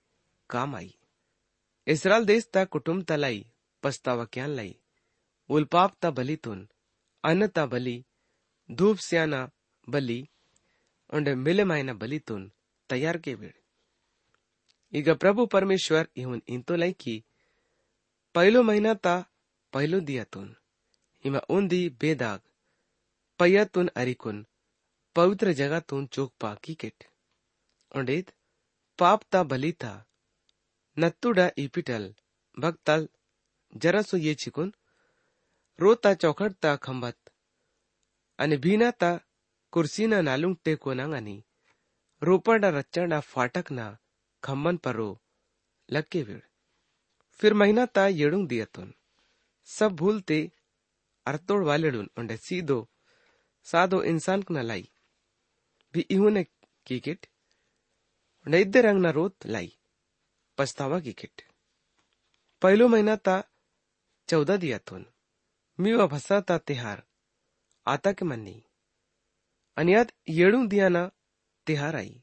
काम 0.49 0.75
आई। 0.75 0.95
इसरायल 1.90 2.24
देश 2.26 2.48
ता 2.54 2.64
कुटुंब 2.72 3.04
तलाई 3.10 3.38
पस्तावा 3.82 4.24
क्यान 4.34 4.50
लाई 4.58 4.72
उल्पाप 5.50 5.92
ता 6.02 6.10
बलीतून 6.18 6.66
अन्न 7.24 7.46
ता 7.56 7.66
बली 7.72 7.96
धूप 8.70 8.96
स्याना 9.06 9.40
बली 9.88 10.18
उंडे 11.12 11.34
मिले 11.44 11.64
मायना 11.70 11.92
बलीतून 12.02 12.42
तयार 12.90 13.16
के 13.26 13.32
वेळ 13.40 13.54
ಈಗ 14.92 15.10
ಪ್ರಭು 15.22 15.42
ಪರಮೇಶ್ವರ್ 15.52 16.08
ಇವನ್ 16.22 16.42
ಇಂತೋ 16.54 16.74
ಲೈಕಿ 16.82 17.14
ಪೈಲೋ 18.34 18.60
ಮಹಿನಾ 18.68 18.92
ತಾ 19.04 19.14
ಪೈಲೋ 19.72 19.98
ದಿಯಾತುನ್ 20.08 20.52
ಹಿಮ 21.24 21.36
ಉಂದಿ 21.54 21.80
ಬೇದಾಗ್ 22.02 22.44
ಪಯ್ಯತುನ್ 23.40 23.90
ಅರಿಕುನ್ 24.00 24.40
ಪವಿತ್ರ 25.16 25.48
ಜಗತುನ್ 25.60 26.06
ಚೋಕ್ಪಾ 26.14 26.50
ಕಿಕೆಟ್ 26.64 27.04
ಒಂಡೇದ್ 27.92 28.30
ಪಾಪ್ 28.98 29.24
ತಾ 29.32 29.40
ಬಲಿತಾ 29.52 29.92
नत्तुडा 30.97 31.47
इपिटल, 31.57 32.13
भक्ताल, 32.59 33.07
जरासो 33.73 34.17
ये 34.17 34.33
चिकून, 34.35 34.73
रोता 35.79 36.13
चौखडता 36.13 36.75
खंबात 36.75 37.29
आणि 38.39 38.57
भिनाता 38.57 39.11
कुर्सीना 39.71 40.21
नालुंग 40.21 40.55
टेकोनांग 40.65 41.13
आणि 41.13 41.41
रोपडा 42.21 42.69
रच्चडा 42.69 43.19
फाटकना 43.19 43.87
खंबन 44.43 44.77
परो 44.77 45.09
लक्के 45.89 46.21
वेळ 46.23 46.39
फिर 47.39 47.53
महीना 47.53 47.85
ता 47.85 48.07
येडुंग 48.07 48.47
दियतुन। 48.47 48.93
सब 49.65 49.95
भूलते 49.95 50.39
अरतोड़ 51.25 51.63
वालेडुन, 51.65 52.07
उंडे 52.17 52.37
सीधो 52.37 52.79
सादो 53.63 54.03
इंसान 54.03 54.43
न 54.51 54.57
लाई। 54.57 54.89
भी 55.93 56.01
इहुने 56.09 56.43
क्रिकेट 56.85 57.25
उंडे 58.45 58.81
रंग 58.81 59.01
ना 59.01 59.09
रोत 59.09 59.45
लाई। 59.45 59.77
पछतावा 60.61 60.99
कीकिट 61.05 61.41
पहलो 62.61 62.87
महीना 62.87 63.15
ता 63.25 63.35
चौदह 64.29 64.57
दियातुन 64.63 65.05
मीवा 65.79 66.05
भसा 66.13 66.39
ता 66.49 66.57
तिहार। 66.67 67.01
आता 67.87 68.11
के 68.17 68.25
मन्नी 68.25 68.53
आणि 69.77 69.93
यात 69.93 70.11
येडूंग 70.29 70.67
दियाना 70.69 71.03
तिहार 71.67 71.95
आई। 71.95 72.13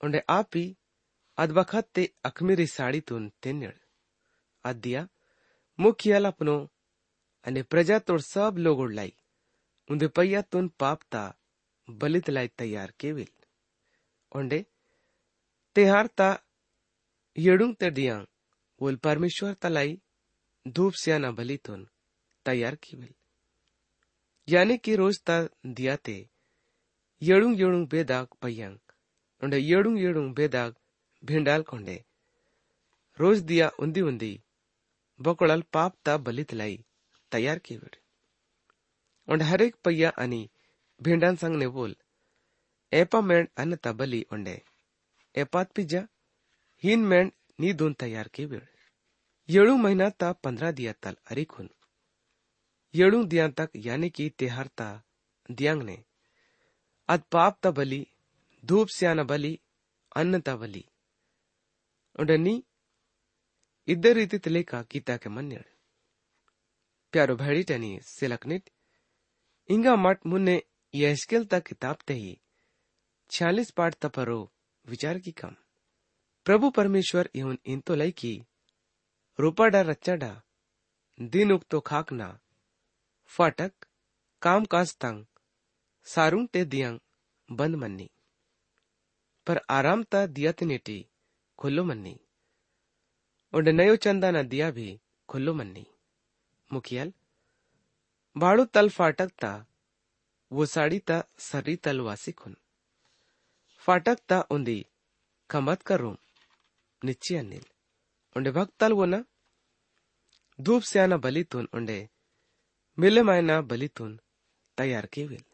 उंडे 0.00 0.20
आपी 0.28 0.64
अदबखत 1.38 1.88
ते 1.96 2.06
अखमिरी 2.28 2.66
साडीतून 2.66 3.28
ते 3.44 3.52
निळ 3.52 3.72
आद्या 4.64 5.04
मुखियाला 5.78 6.30
पुनो 6.38 6.58
आणि 7.46 7.62
प्रजातोड 7.72 8.20
सब 8.20 8.58
लोग 8.64 8.78
उडलाई 8.84 9.10
उंदे 9.90 10.06
पय्यातून 10.16 10.68
पापता 10.80 11.30
बलित 11.88 12.30
लाई 12.30 12.48
तयार 12.60 12.90
केविल 13.00 13.32
ओंडे 14.36 14.62
तेहार 15.76 16.06
ता 16.18 16.34
येडूंग 17.36 17.72
ते 17.80 17.90
दिया 17.90 18.16
वोल 18.80 18.96
परमेश्वर 18.96 19.52
तलाई 19.64 19.96
धूप 20.66 20.94
सियाना 20.96 21.30
बलितून 21.30 21.84
तयार 22.46 22.74
केविल. 22.82 23.12
यानी 24.48 24.76
कि 24.84 24.96
रोज 24.96 25.18
ता 25.26 25.36
दिया 25.76 25.96
ते 25.96 26.16
येडूंग 27.22 27.54
येडूंग 27.60 27.86
बेदाग 27.90 28.26
पय्यांग, 28.42 28.76
उंडे 29.42 29.58
येडूंग 29.60 29.98
येडूंग 29.98 30.32
बेदाग 30.34 30.72
भिंडाल 31.22 31.62
ಕೊಂಡೆ 31.62 31.98
रोज 33.18 33.42
दिया 33.44 33.68
उंदी 33.78 34.00
उंदी, 34.00 34.32
बकोळल 35.20 35.60
पाप 35.72 35.92
ता 36.06 36.16
बलित 36.16 36.54
लाई 36.54 36.76
तयार 37.32 37.58
केविड 37.64 37.96
उंड 39.28 39.42
हरेक 39.42 39.74
पय्या 39.84 40.10
आणि 40.16 40.46
भिंडान 41.00 41.34
सांगने 41.36 41.66
बोल, 41.68 41.92
एपा 42.92 43.20
मेंड 43.20 43.46
अन्न 43.56 43.74
ता 43.84 43.92
बली 43.92 44.22
उंडे, 44.32 44.58
एपात 45.34 45.66
पिज्जा 45.76 46.00
हिन 46.82 47.04
मेंड 47.04 47.30
नी 47.60 47.72
दोन 47.72 47.92
तयार 48.00 48.28
केविड 48.34 48.64
येळू 49.48 49.76
महीना 49.76 50.08
ता 50.20 50.32
पंद्रह 50.44 50.70
दिया 50.70 50.92
तल 51.04 51.14
अरिखुन 51.30 51.68
येळू 52.94 53.22
दिया 53.24 53.46
तक 53.58 53.70
यानी 53.84 54.08
कि 54.08 54.28
तिहार 54.38 54.66
ता 54.78 54.88
दियांग 55.50 55.82
ने। 55.82 55.96
अद 57.08 57.22
पाप 57.32 57.58
ता 57.62 57.70
बली, 57.70 58.02
धूप 58.64 58.88
स्याना 58.88 59.22
बली, 59.22 59.52
अन्न 60.16 60.40
ता 60.40 60.56
बली। 60.56 60.84
उडनी 62.18 62.54
इद्दर 63.88 64.14
रीति 64.14 64.50
लेका 64.50 64.82
कीता 64.82 65.16
के 65.16 65.28
मन्यड़ 65.28 65.62
प्यारो 67.12 67.36
भैडी 67.36 67.62
टनी 67.62 67.98
सिलकनिट 68.04 68.70
इंगा 69.68 69.94
मट 69.96 70.26
मुन्ने 70.26 70.56
यशकेल 70.94 71.44
ता 71.44 71.58
किताब 71.58 71.96
ते 72.06 72.14
ही, 72.14 72.32
छियालीस 73.30 73.70
पाठ 73.70 73.94
तपरो 74.02 74.40
विचार 74.84 75.18
की 75.18 75.32
कम। 75.32 75.54
प्रभु 76.46 76.70
परमेश्वर 76.70 77.30
इवन 77.34 77.58
इन 77.66 77.80
तो 77.80 77.94
लई 77.94 78.10
की 78.10 78.44
रूपाडा 79.40 79.80
रच्चाडा 79.80 80.42
दिन 81.20 81.52
उक्तो 81.52 81.80
खाकना 81.80 82.40
फाटक, 83.26 83.72
काम 84.42 84.64
काज 84.64 84.96
तंग 84.96 85.26
सारुंग 86.04 86.48
ते 86.48 86.64
दियांग, 86.64 87.00
बंद 87.52 87.76
मन्नी। 87.76 88.10
पर 89.46 89.60
आराम 89.70 90.02
ता 90.02 90.26
दियत 90.26 90.62
नेटी, 90.62 91.06
खुल्लो 91.58 91.84
मन्नी। 91.84 92.20
उंड 93.52 93.68
नयो 93.68 93.96
चंदा 93.96 94.30
ना 94.30 94.42
दिया 94.42 94.70
भी, 94.70 95.00
खुल्लो 95.28 95.54
मन्नी। 95.54 95.86
मुखियल, 96.72 97.12
बाड़ू 98.36 98.64
तल 98.64 98.88
फाटक 98.88 99.28
ता, 99.28 99.66
वो 100.52 100.66
साड़ी 100.66 100.98
ता 100.98 101.24
सर्री 101.38 101.76
तल 101.76 102.00
वासी 102.00 102.32
खुन। 102.32 102.56
फाटक 103.78 104.18
ता 104.28 104.40
उंदी, 104.40 104.86
खमत 105.50 105.82
का 105.82 105.94
रूम। 105.94 106.16
ᱱᱤᱪᱤᱭᱟ 107.06 107.42
ᱱᱤᱞ 107.42 107.66
ᱚᱸᱰᱮ 108.36 108.50
ᱵᱷᱟᱜᱛᱟᱞ 108.50 108.92
ᱣᱚᱱᱟ 109.00 109.20
धूप 110.58 110.82
स्याना 110.82 111.16
बलितून 111.16 111.68
उंडे 111.74 111.98
मिले 112.98 113.22
मायना 113.22 113.60
बलितून 113.60 114.20
तयार 114.78 115.06
केविल 115.06 115.44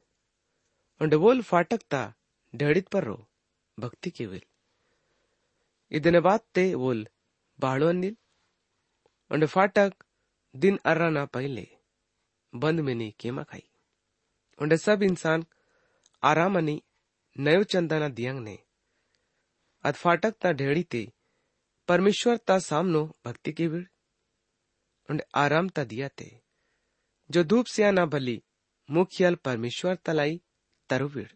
उंडे 1.00 1.16
बोल 1.16 1.42
फाटकता 1.42 2.14
ढड़ित 2.54 2.88
पर 2.88 3.04
रो, 3.04 3.28
भक्ति 3.80 4.10
केविल 4.10 4.42
इदने 5.90 6.20
बात 6.20 6.44
ते 6.54 6.76
बोल 6.76 7.08
बाळो 7.60 7.88
अनिल। 7.88 8.16
उंडे 9.30 9.46
फाटक, 9.46 9.92
दिन 10.56 10.78
अर्राना 10.84 11.24
पहले, 11.24 11.68
बंद 12.54 12.80
मिनी 12.80 13.14
केमा 13.20 13.42
खाई। 13.42 13.64
उंडे 14.62 14.76
सब 14.76 15.02
इंसान 15.02 15.44
आरामनी 16.22 16.82
नयो 17.38 17.62
चंदना 17.64 18.08
दियांग 18.08 18.40
ने। 18.40 18.58
अद 19.84 19.94
ता 20.16 20.52
ढेड़ी 20.52 20.82
परमेश्वर 21.88 22.36
ता 22.36 22.58
सामनो 22.58 23.16
भक्ति 23.24 23.52
की 23.52 23.66
विड़ 23.66 23.84
und 25.10 25.20
आराम 25.34 25.68
ता 25.68 25.84
दिया 25.84 26.08
ते। 26.08 26.40
जो 27.30 27.44
धूप 27.44 27.66
सिया 27.66 27.90
ना 27.90 28.06
भली, 28.06 28.42
मुखियल 28.90 29.34
परमेश्वर 29.34 29.94
तलाई 29.94 30.42
तरुविड़ 30.88 31.28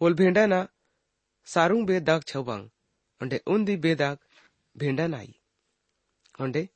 ओल 0.00 0.14
भेंडा 0.14 0.46
ना 0.46 0.68
सारुंग 1.44 1.86
बे 1.86 2.00
दाग 2.00 2.22
छवांग 2.22 2.70
und 3.22 3.38
उन्दी 3.46 3.76
बेदाग 3.76 4.18
भेंडा 4.76 5.06
नाई। 5.06 5.40
und 6.40 6.68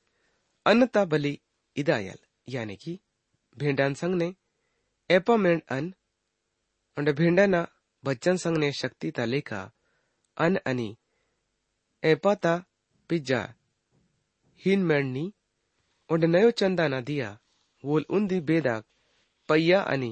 अन्नता 0.67 1.05
बली 1.05 1.41
इदायल, 1.77 2.19
यानी 2.49 2.77
कि 2.77 3.01
भेंडान 3.59 3.95
संग 3.95 4.15
ने 4.15 4.35
एपामेंट 5.11 5.67
अन 5.69 5.95
und 6.99 7.09
भेंडाना 7.09 7.69
बच्चन 8.05 8.37
संग 8.37 8.57
ने 8.57 8.73
शक्ति 8.73 9.11
ता 9.11 9.25
लेका 9.25 9.73
अन 10.37 10.57
अनि 10.57 10.97
Epata 12.11 12.55
pija 13.09 13.41
hin 14.63 14.81
merni 14.89 15.25
und 16.13 16.25
nayo 16.33 16.51
chandana 16.59 16.99
dia 17.09 17.31
wol 17.89 18.05
undi 18.17 18.39
bedak 18.49 18.85
payya 19.49 19.79
ani 19.93 20.11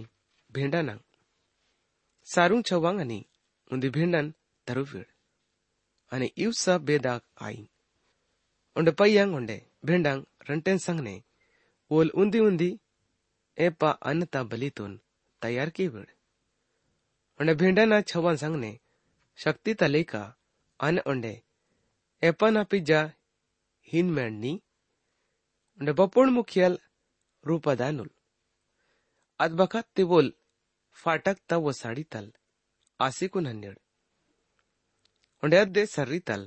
bhendana 0.53 0.95
sarung 2.33 2.65
chawang 2.69 2.99
ani 3.05 3.21
undi 3.73 3.89
bhendan 3.95 4.27
taruvir 4.67 5.07
ani 6.13 6.29
ivsa 6.45 6.75
bedak 6.87 7.23
aing 7.47 7.69
und 8.77 8.89
payyang 8.99 9.33
onde 9.39 9.57
bhendang 9.87 10.21
ranten 10.49 10.79
sangne 10.85 11.15
wol 11.93 12.09
undi 12.21 12.39
undi 12.49 12.71
epa 13.67 13.91
anata 14.11 14.41
balitun 14.51 14.93
तयार 15.43 15.69
की 15.77 15.87
वेळ 15.95 16.05
आणि 17.41 17.53
भेंडाना 17.61 18.01
छवान 18.11 18.37
सांगणे 18.43 18.73
शक्ती 19.45 19.73
तालिका 19.81 20.23
अन 20.87 20.99
अंडे 21.11 21.35
pizza 22.23 23.01
हिन 23.89 24.11
मेंडनी 24.11 24.53
onde 25.81 25.95
बपोण 25.99 26.31
मुखियल 26.31 26.79
रूपदानुल। 27.45 28.11
अदबखत 29.41 29.87
तिवोल 29.97 30.33
फाटक 30.97 31.37
ता 31.49 31.57
वो 31.57 31.73
साड़ी 31.73 32.05
तल 32.13 32.33
आसिकुन 33.01 33.47
हन्नेड 33.47 33.79
onde 35.43 35.57
adde 35.63 35.85
sarrital 35.95 36.47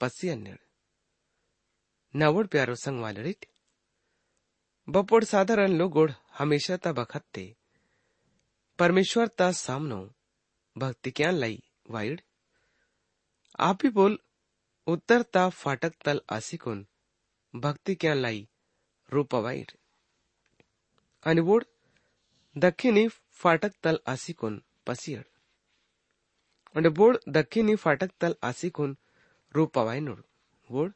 pasi 0.00 0.28
अन्नेड 0.28 0.58
नवड 2.14 2.48
प्यारो 2.48 2.74
संग 2.74 3.00
वालड़िट। 3.02 3.46
बपोड़ 4.88 5.24
साधारण 5.24 5.72
लोगोड़ 5.72 6.10
हमेशा 6.38 6.76
ता 6.76 6.92
बखत्ते 6.92 7.44
परमेश्वर 8.78 9.28
ता 9.28 9.50
सामनो, 9.52 10.02
भक्ति 10.76 11.10
क्या 11.10 11.30
लाई 11.30 11.62
वाइड 11.90 12.20
आप 13.60 13.84
ही 13.84 13.90
बोल 13.90 14.18
ઉતરતા 14.86 15.48
ફાટક 15.52 15.94
તલ 16.04 16.20
આસિકून 16.28 16.78
ભક્તિ 17.54 17.94
ક્યાં 17.96 18.22
લાઈ 18.22 18.40
રૂપાવાઈટ 19.12 19.70
અનિવોડ 21.26 21.66
દક્ષિણી 22.56 23.12
ફાટક 23.40 23.74
તલ 23.82 23.98
આસિકून 24.06 24.56
પસિયડ 24.86 25.28
અને 26.74 26.90
બોડ 26.98 27.20
દક્ષિણી 27.28 27.76
ફાટક 27.76 28.12
તલ 28.20 28.34
આસિકून 28.42 28.96
રૂપાવાઈનોડ 29.54 30.24
વોડ 30.70 30.92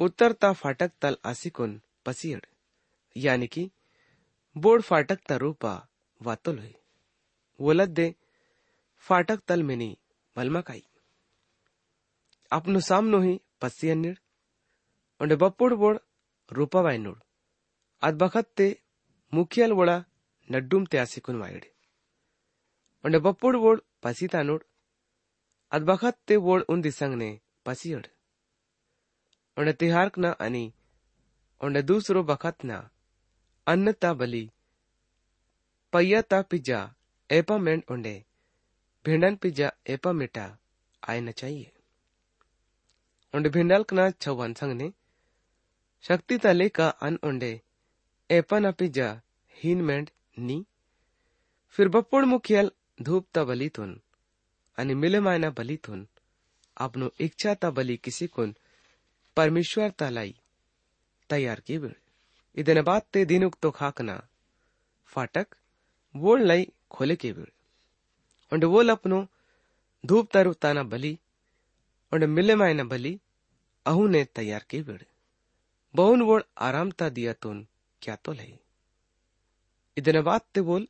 ઉતરતા 0.00 0.52
ફાટક 0.54 0.92
તલ 1.00 1.16
આસિકून 1.24 1.78
પસિયડ 2.04 2.46
यानी 3.16 3.46
कि 3.46 3.64
बोर्ड 4.56 4.82
फाटक 4.82 5.18
तरूपा 5.28 5.74
वातुल 6.20 6.58
हुई 6.58 6.74
वोलत 7.60 7.88
दे 7.98 8.06
फाटक 9.06 9.40
तल 9.48 9.62
मिनी 9.62 9.90
मलमकाई 10.36 10.82
अपनो 12.56 12.80
सामनो 12.88 13.20
ही 13.20 13.34
पसियन्निड 13.60 14.18
und 15.20 15.32
बप्पुड 15.40 15.72
बोर्ड 15.80 15.98
रूपावाय 16.50 16.98
नोड 16.98 17.20
अद 18.02 18.14
बखत 18.22 18.48
ते 18.56 18.66
मुखियल 19.32 19.72
वोड़ा 19.78 19.96
नड्डूम 20.50 20.84
ते 20.92 20.98
आसिकून 20.98 21.40
वायड 21.40 21.64
und 23.04 23.20
बप्पुड 23.26 23.56
बोर्ड 23.64 23.80
pasitanur 24.02 24.60
ad 25.72 25.82
bakat 25.82 26.16
te 26.26 26.36
word 26.36 26.64
undi 26.68 26.90
sangne 26.90 27.30
pasiyod 27.66 28.06
onde 29.56 29.72
tiharkna 29.80 30.30
ani 30.38 30.64
onde 31.60 31.80
dusro 31.82 32.22
bakatna 32.24 32.78
अन्नता 33.66 34.12
बली 34.20 34.44
पय्यता 35.92 36.40
पिज्जा 36.50 36.78
एपामेंट 37.30 37.90
ओंडे 37.92 38.14
भिंडन 39.04 39.34
पिज्जा 39.42 39.68
एपा 39.94 40.12
मिटा 40.12 40.46
आयना 41.02 41.30
चाहिए 41.40 41.71
उंड 43.34 43.48
भिंडाल 43.48 43.82
कना 43.82 44.10
छवान 44.12 44.54
संगने। 44.54 44.92
शक्ति 46.04 46.38
ताले 46.38 46.68
का 46.68 46.88
अन 47.02 47.18
उंडे 47.24 47.60
एपन 48.30 48.64
अपिजा 48.64 49.08
हीन 49.56 49.82
मेंड 49.82 50.10
नी। 50.38 50.64
फिर 51.74 51.88
बप्पोड़ 51.88 52.24
मुखियल 52.24 52.70
धूप 53.02 53.26
ता 53.34 53.44
बली 53.44 53.68
थुन, 53.68 54.00
अनि 54.78 54.94
मिले 54.94 55.20
मायना 55.20 55.50
बली 55.50 55.76
थुन। 55.76 56.06
आपनो 56.76 57.10
इच्छा 57.20 57.54
ता 57.54 57.70
बली 57.70 57.96
किसी 57.96 58.26
कुन, 58.26 58.54
परमेश्वर 59.36 59.90
तालाई 59.90 60.34
तैयार 61.30 61.60
की 61.60 61.76
इदन 62.56 62.82
बात 62.82 63.06
ते 63.12 63.24
दिनुक 63.24 63.56
तो 63.62 63.70
खाकना, 63.70 64.20
फाटक, 65.06 65.46
वोल 66.14 66.42
लाई 66.42 66.66
खोले 66.90 67.16
के 67.16 67.32
बिड़ 67.32 67.48
उंड 68.52 68.64
वोल 68.64 68.90
अपनो 68.90 69.26
धूप 70.04 70.28
तरुताना 70.32 70.82
बली 70.84 71.18
ᱚᱸᱰᱮ 72.12 72.84
भली 72.86 73.18
अहू 73.86 74.06
ने 74.08 74.24
तैयार 74.34 74.64
की 74.70 74.80
ᱵᱮᱲ 74.82 75.04
बहुन 75.94 76.22
वो 76.22 76.38
आराम 76.66 76.90
ता 77.00 77.08
दिया 77.08 77.32
तुन 77.42 77.66
क्या 78.02 78.16
तो 78.24 78.32
लही 78.32 78.58
इधन 79.96 80.20
बात 80.22 80.44
ते 80.54 80.60
बोल 80.68 80.86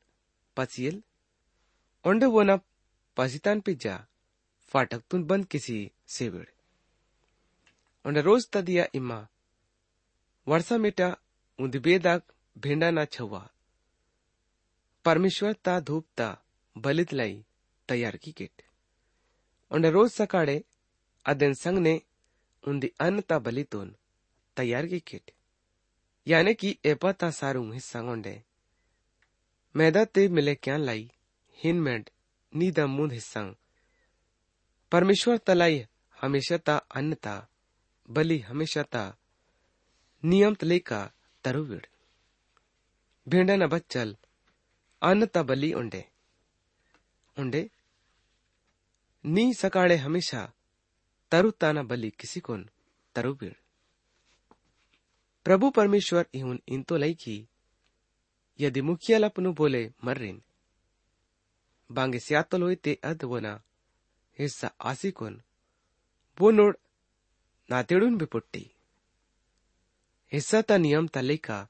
पचियल 0.56 1.00
ओंडे 2.04 2.26
वो 2.34 2.42
ना 2.42 2.56
पसीतान 3.16 3.60
पे 3.66 3.74
जा 3.84 3.94
फाटक 4.72 5.02
तुन 5.10 5.24
बंद 5.30 5.46
किसी 5.52 5.76
से 5.84 6.14
सेवेड़ 6.16 6.46
ओंडे 8.04 8.20
रोज 8.28 8.48
ता 8.52 8.60
दिया 8.68 8.86
इमा 8.94 9.20
वर्षा 10.46 10.78
मेटा 10.84 11.08
उंद 11.58 11.76
बेदाग 11.86 12.22
भेंडा 12.56 12.90
ना 12.90 13.04
छवा 13.14 13.42
परमेश्वर 15.04 15.52
ता 15.64 15.78
धूप 15.88 16.06
ता 16.16 16.28
बलित 16.76 17.12
लाई 17.14 17.34
तैयार 17.88 18.16
की 18.24 18.32
किट 18.38 18.62
ओंडे 19.70 19.90
रोज 19.90 20.10
सकाड़े 20.10 20.62
अदेन 21.26 21.54
संगने 21.54 21.94
उंदी 22.68 22.88
अन्न 23.00 23.20
ता 23.20 23.38
बलितून 23.38 23.94
तैयार 24.56 24.86
की 24.86 25.00
किट। 25.00 25.30
यानी 26.26 26.54
कि 26.54 26.76
एपा 26.84 27.12
ता 27.12 27.30
सारूंग 27.30 27.72
हिस्सा 27.72 28.00
onde 28.00 28.36
मैदा 29.74 30.04
ते 30.04 30.28
मिले 30.28 30.54
क्या 30.54 30.76
लाई 30.76 31.10
हिनमेंड 31.64 32.10
नीदा 32.52 32.86
मुंद 32.86 33.12
हिस्संग 33.12 33.54
परमेश्वर 34.92 35.36
तलाई 35.36 35.86
हमेशा 36.20 36.56
ता 36.56 36.76
अन्न 36.76 37.14
ता 37.14 37.34
बलि 38.10 38.38
हमेशा 38.38 38.82
ता 38.82 39.04
नियम 40.22 40.54
तले 40.54 40.78
का 40.78 41.00
तरुविड़ 41.44 41.84
भेंडा 43.28 43.56
न 43.56 43.66
बच्चल 43.66 44.16
अन्न 45.02 45.26
ता 45.26 45.42
बलि 45.42 45.72
उंडे। 45.72 46.04
उंडे, 47.38 47.62
नी 49.24 49.54
सकाळे 49.54 49.96
हमेशा 49.96 50.52
तरु 51.32 51.50
ताना 51.50 51.82
बलि 51.82 52.10
किसी 52.10 52.40
को 52.40 52.56
तरुविड़ 53.14 53.52
प्रभु 55.44 55.70
परमेश्वर 55.70 56.26
इहुन 56.34 56.62
इन 56.68 56.82
तो 56.82 56.96
लई 56.96 57.14
की 57.14 57.48
यदि 58.60 58.80
मुखियाला 58.80 59.28
पुनु 59.28 59.52
बोले 59.52 59.92
मर्रिन, 60.04 60.42
बांगे 61.92 62.18
सियातल 62.18 62.62
होते 62.62 63.00
अद 63.04 63.24
वना, 63.24 63.62
हिस्सा 64.38 64.74
आसिकोन, 64.80 65.42
वो 66.40 66.50
नोड 66.50 66.76
नातेडून 67.70 68.18
भी 68.18 68.24
पुट्टी। 68.24 68.70
हिस्सा 70.32 70.62
ता 70.62 70.76
नियम 70.76 71.06
ता 71.06 71.20
तलेका 71.20 71.68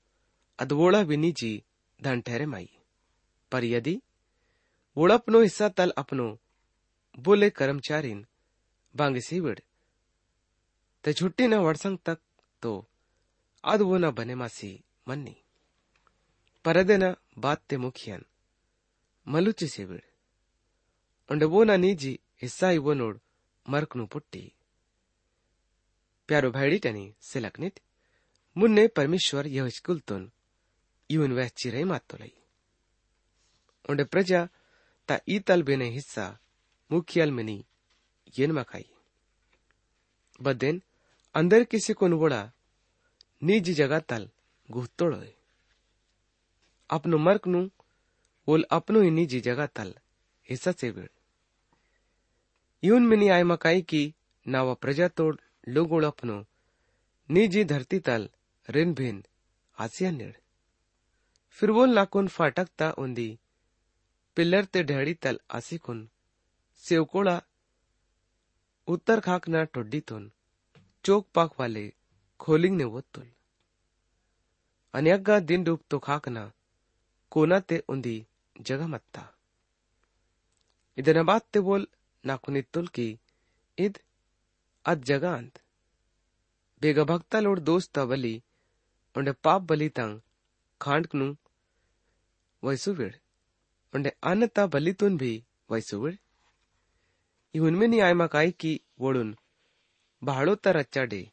अदवोड़ा 0.59 1.01
विनीजी 1.01 1.63
धन 2.03 2.21
ठहरे 2.21 2.47
माई। 2.47 2.79
पर 3.53 3.65
यदि 3.65 4.03
वोड़पनो 4.97 5.43
हिस्सा 5.43 5.69
तल 5.69 5.91
अपनो 5.91 6.39
बोले 7.19 7.51
कर्मचारीन 7.51 8.27
बांगे 8.95 9.21
सीवड। 9.21 9.61
ते 11.05 11.13
छुट्टी 11.13 11.47
न 11.47 11.55
वड़संग 11.55 11.99
तक 11.99 12.19
तो 12.63 12.73
आद 13.65 13.81
वो 13.81 13.99
न 13.99 14.11
बने 14.11 14.35
मासी 14.35 14.85
मन्नी। 15.09 15.37
परदे 16.65 16.97
न 16.97 17.15
बात 17.39 17.63
ते 17.69 17.77
मुखियन, 17.77 18.25
मलुची 19.27 19.67
सीवड। 19.67 20.03
उंड 21.31 21.45
वो 21.45 21.65
न 21.65 21.81
नीजी 21.81 22.19
हिस्सा 22.43 22.69
ही 22.69 22.79
वो 22.79 22.93
नोड 22.95 23.21
मरकनु 23.67 24.07
पुट्टी। 24.07 24.53
प्यारो 26.29 26.51
भैडी 26.51 26.79
टनी 26.79 27.15
सिलकनित 27.21 27.81
मुन्ने 28.57 28.87
परमेश्वर 28.89 29.47
यह 29.47 29.69
स्कूल 29.69 30.01
तुन 30.01 30.31
यून 31.11 31.33
वह 31.33 31.49
चिरे 31.49 31.85
मातो 31.85 32.17
तो 32.17 32.23
लई। 32.25 32.33
उंड 33.91 34.07
प्रजा 34.07 34.49
ता 35.09 35.19
ई 35.29 35.39
बेने 35.63 35.89
हिस्सा 35.91 36.27
मुखियल 36.91 37.31
मिनी 37.31 37.65
येन 38.39 38.53
मखाई। 38.53 38.87
बदेन, 40.43 40.83
अंदर 41.35 41.65
किसी 41.65 41.93
को 41.93 42.09
नुबड़ा 42.09 42.53
निज 43.43 43.71
जगह 43.71 43.99
तल 43.99 44.31
गुहतोड़ोय 44.71 45.35
अपनो 46.91 47.19
मर्क 47.19 47.47
नु, 47.47 47.67
बोल 48.47 48.63
अपनो 48.71 49.01
ही 49.01 49.11
निजी 49.11 49.41
जगह 49.41 49.67
तल, 49.67 49.95
हिस्सा 50.51 50.73
से 50.73 50.91
बिड़। 50.91 51.09
यून 52.85 53.07
मिनी 53.07 53.29
आय 53.29 53.43
मकाई 53.43 53.83
की 53.83 54.15
नावा 54.47 54.75
प्रजा 54.75 55.09
तोड़, 55.09 55.37
लोगोड़ 55.69 56.05
अपनो, 56.05 56.47
निजी 57.31 57.65
धरती 57.65 57.99
तल, 57.99 58.31
रिन 58.71 58.95
भिन, 58.95 59.25
आसिया 59.79 60.11
निड़। 60.11 60.37
फिर 61.51 61.73
बोल 61.73 61.91
नाकुन 61.91 62.29
फाटकता 62.29 62.91
उंदी 62.91 63.39
पिल्लर 64.37 64.65
ते 64.65 64.83
ढेड़ी 64.83 65.15
तल 65.15 65.41
आसिकुन 65.51 66.09
सेवकोड़ा 66.77 67.43
उत्तर 68.89 69.21
खाकना 69.21 69.63
टोड्डीतून 69.65 70.31
चोक 71.05 71.27
पाकवाले 71.35 71.93
खोलिंग 72.41 72.77
ने 72.77 72.85
वो 72.85 73.03
आनी 74.95 75.11
अग्गा 75.11 75.39
दिन 75.41 75.65
डूब 75.65 75.81
तो 75.91 75.99
खाकना 75.99 76.43
कोना 77.33 77.59
ते 77.61 77.79
उंदी 77.89 78.17
जगह 78.61 78.87
मत्ता। 78.87 79.23
इदनाबाद 80.99 81.43
ते 81.53 81.61
बोल 81.61 81.87
नाकुनितुल 82.25 82.87
की, 82.87 83.09
इद 83.79 83.99
अद 84.85 85.05
जगांत 85.05 85.59
बेगा 86.83 87.05
भक्ता 87.05 87.41
लोड 87.41 87.59
दोस्त 87.61 87.99
बली, 88.11 88.35
उंडे 89.15 89.33
पाप 89.45 89.63
बली 89.63 89.89
तंग 89.89 90.21
खांडकनु 90.81 91.29
वैसुविड़ 92.63 93.15
उंडे 93.95 94.11
अन्न 94.23 94.47
ता 94.47 94.67
बली 94.67 94.93
तुन 94.93 95.17
भी 95.17 95.33
वैसुविड़ 95.71 96.15
इवनमिनी 97.55 98.01
भाड़ो 100.25 100.55
तर 100.55 100.77
अच्छा 100.77 101.05
डे 101.05 101.33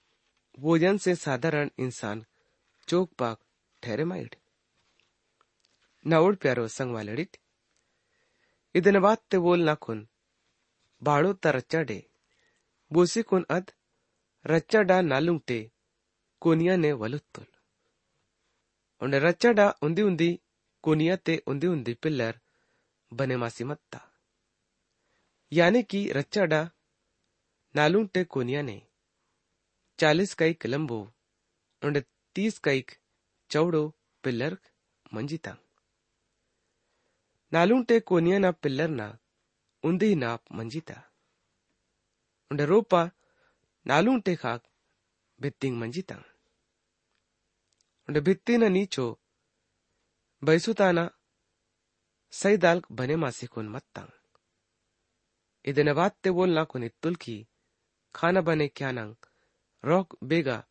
वोजन 0.59 0.97
से 0.97 1.15
साधारण 1.15 1.69
इंसान 1.79 2.25
चोक 2.87 3.13
पाक 3.13 3.39
ठहरे 3.83 4.03
माइड 4.03 4.35
नवड़ 6.07 6.35
प्यारो 6.35 6.67
संग 6.67 6.93
वालडीत 6.93 7.37
इधन 8.75 8.99
बात 8.99 9.23
ते 9.31 9.37
बोल 9.37 9.63
ना 9.63 9.73
कुन 9.73 10.07
भाड़ो 11.03 11.33
तर 11.33 11.55
अच्छा 11.55 11.81
डे, 11.81 12.09
बोसी 12.93 13.21
बोसिकून 13.21 13.45
अद 13.49 13.71
रच्चा 14.45 14.47
डा 14.47 14.55
रच्चाडा 14.55 15.01
नालुंगटे 15.01 15.71
कोनिया 16.39 16.75
ने 16.75 16.91
वलुत्तुल 16.91 17.45
रच्चा 19.03 19.51
डा 19.51 19.75
उन्दी 19.81 20.01
उन्दी, 20.01 20.39
कोनिया 20.81 21.15
ते 21.15 21.43
उन्दी 21.47 21.67
उन्दी 21.67 21.93
पिल्लर, 21.93 22.39
बने 23.13 23.37
मासी 23.37 23.63
मत्ता। 23.63 24.08
यानी 25.53 25.83
कि 25.83 26.11
रच्चाडा, 26.11 26.71
नालूटे 27.75 28.23
कोनिया 28.23 28.61
ने, 28.61 28.87
चालीस 29.99 30.33
कईक 30.33 30.65
लंबो, 30.65 31.11
उन्हें 31.85 32.03
तीस 32.35 32.59
कईक 32.59 32.91
चौड़ो 33.49 33.93
पिल्लर 34.23 34.57
मंजिता। 35.13 35.57
नालूटे 37.53 37.99
कोनिया 37.99 38.39
ना 38.39 38.51
पिल्लर 38.51 38.87
ना 38.87 39.19
उन्दी 39.83 40.15
नाप 40.15 40.43
मंजिता। 40.51 41.11
उन्हें 42.51 42.67
रोपा, 42.67 43.11
नालूटे 43.87 44.35
खाक 44.35 44.63
भित्तिंग 45.41 45.77
मंजिता। 45.77 46.15
उन्हें 48.09 48.23
भित्ति 48.23 48.57
ना 48.57 48.67
नीचो 48.67 49.19
बैसुताना 50.43 51.09
सईदाल 52.31 52.81
बने 52.91 53.15
मासी 53.15 53.47
कोन 53.47 53.69
मत्तांग 53.69 54.18
ಬಾತ್ತೆ 56.00 56.30
ಬೋಲ್ನಾ 56.38 56.62
ಕೊನಿ 56.72 56.88
ತುಲ್ಕಿ 57.02 57.36
ಖಾನ 58.14 58.36
ಬನೆ 58.48 58.68
ಕ್ಯಾನಂಗ್ 58.78 59.22
रोक 59.84 60.14
बेगा 60.24 60.62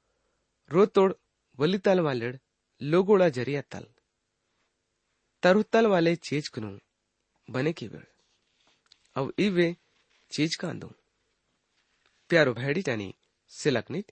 रोतोड़ 0.72 1.12
वलितल 1.60 2.00
वालेड 2.00 2.40
लोगोड़ा 2.82 3.28
जरिया 3.30 3.62
तल 3.72 3.86
तरुतल 5.44 5.86
वाले 5.88 6.16
चीज 6.28 6.48
कनु 6.48 6.72
बने 7.48 7.74
की 7.74 7.88
बेड़ 7.88 8.06
अब 9.16 9.32
इवे 9.40 9.68
चीज 10.32 10.56
कांदू 10.56 10.90
प्यारो 12.30 12.54
भैडी 12.54 12.82
टानी 12.82 13.14
सिलकनित 13.52 14.12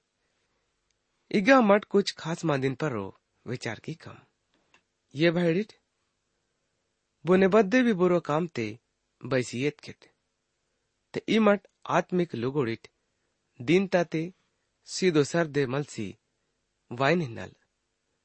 इगा 1.32 1.60
मट 1.64 1.86
कुछ 1.94 2.14
खास 2.18 2.46
मादिन 2.46 2.76
पर 2.76 2.92
रो 2.92 3.06
विचार 3.46 3.80
की 3.86 3.94
कम 4.04 4.18
ये 5.14 5.32
भैडिट 5.32 5.74
बुने 7.26 7.48
बद्दे 7.50 7.82
भी 7.84 7.94
बुरो 7.96 8.20
काम 8.30 8.48
ते 8.56 8.68
बैसियत 9.22 9.80
कित 9.80 10.10
ते 11.17 11.23
ई 11.29 11.39
मट 11.39 11.61
आत्मिक 11.97 12.35
लुगोडिट 12.35 12.89
दीनता 13.61 14.05
ते 14.05 14.21
सीधो 14.89 15.23
सर 15.25 15.47
दे 15.47 15.63
मलसी 15.67 16.05
वाइन 16.91 17.21
हिन्नल 17.21 17.53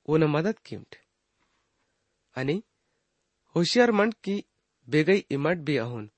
ओन 0.07 0.23
मदद 0.23 0.57
किमट। 0.59 0.95
आणि 2.35 2.55
होशियार 3.55 3.91
मंड 3.91 4.13
की 4.23 4.35
बेगई 4.87 5.23
इमट 5.31 5.57
भी 5.57 5.77
अहुन 5.77 6.09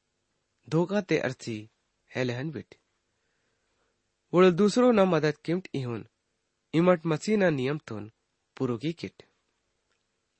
धोका 0.67 1.01
ते 1.01 1.19
अर्ची 1.19 1.57
हेलहन 2.15 2.49
बिट। 2.51 2.75
उड़ 4.33 4.45
दूसरो 4.45 4.91
न 4.91 5.05
मदद 5.07 5.37
किमट 5.45 5.67
इहुन, 5.73 6.07
इमट 6.73 7.05
मसीना 7.05 7.49
नियम 7.49 7.77
तोन 7.87 8.11
पुरुगी 8.57 8.93
किट। 8.93 9.23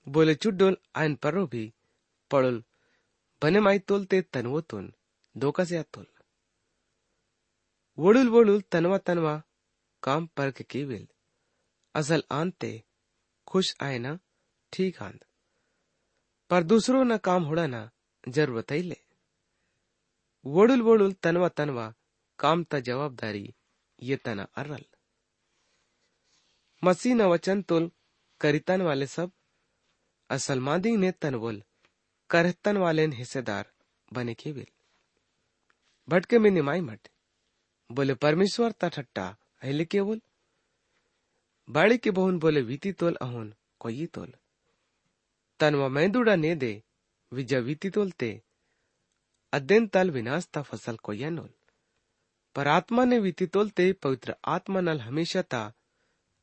बोले 0.08 0.36
चुड्डोल 0.36 0.78
आयन 0.96 1.15
पर्रो 1.15 1.46
भी, 1.48 1.74
पड़ोल, 2.32 2.63
बने 3.41 3.80
तोलते 3.80 4.22
तनवो 4.34 4.62
तोन 4.62 4.93
धोका 5.38 5.65
से 5.65 5.78
अतोल 5.78 6.08
वोडुल 7.97 8.27
वोडुल 8.27 8.62
तनवा 8.62 8.97
तनवा 8.97 9.41
काम 10.03 10.25
परक 10.25 10.62
केविल 10.62 11.08
असल 11.95 12.21
आनते 12.32 12.84
खुश 13.47 13.75
आए 13.82 13.97
ना, 13.97 14.19
ठीक 14.71 15.01
आंद। 15.01 15.25
पर 16.49 16.63
दूसरों 16.63 17.06
न 17.06 17.17
काम 17.17 17.43
होड़ा 17.43 17.67
ना, 17.67 17.91
ज़रूरत 18.29 18.71
ले। 18.71 18.97
वोडुल 20.45 20.82
वोडुल 20.82 21.13
तनवा 21.13 21.49
तनवा 21.49 21.93
काम 22.39 22.63
ता 22.63 22.79
जवाबदारी, 22.79 23.56
ये 24.03 24.15
तना 24.15 24.43
अरल। 24.43 24.86
मसीह 26.84 27.15
न 27.15 27.21
वचन 27.21 27.62
तुल 27.62 27.91
करितन 28.41 28.82
वाले 28.82 29.08
सब, 29.08 29.32
असल 30.29 30.60
मादी 30.60 30.97
ने 30.97 31.12
तनवोल 31.12 31.63
करहतन 32.29 32.77
वाले 32.77 33.06
हिस्सेदार 33.06 33.73
बने 34.13 34.34
के 34.34 34.43
केविल 34.43 34.65
भटके 36.10 36.39
में 36.39 36.51
निमाई 36.51 36.82
मट। 36.82 37.10
बोले, 37.93 38.13
परमेश्वर 38.13 38.71
ता 38.71 38.89
ठट्टा 38.89 39.38
अहिले 39.62 39.86
केवल 39.86 40.21
बाड़ी 41.69 41.97
के 41.97 42.12
बहुन 42.12 42.39
बोले, 42.39 42.62
वीती 42.62 42.91
तोल 42.91 43.15
अहोन, 43.15 43.53
कोई 43.79 44.06
तोल? 44.06 44.34
तनवा 45.60 45.88
मैंदुड़ा 45.88 46.36
ने 46.36 46.56
दे 46.56 46.84
विजा 47.34 47.60
वीती 47.60 47.89
तोलते 47.89 48.41
अध्ययन 49.53 49.88
तल 49.88 50.12
विनाश 50.12 50.45
ता 50.45 50.62
फ़सल 50.62 50.97
कोया 50.97 51.29
नोल। 51.29 51.49
पर 52.56 52.67
आत्मा 52.67 53.06
ने 53.06 53.19
वीती 53.19 53.47
तोलते 53.47 53.93
पवित्र 53.93 54.36
आत्मा 54.45 54.82
नल 54.82 55.01
हमेशा 55.01 55.41
ता, 55.41 55.73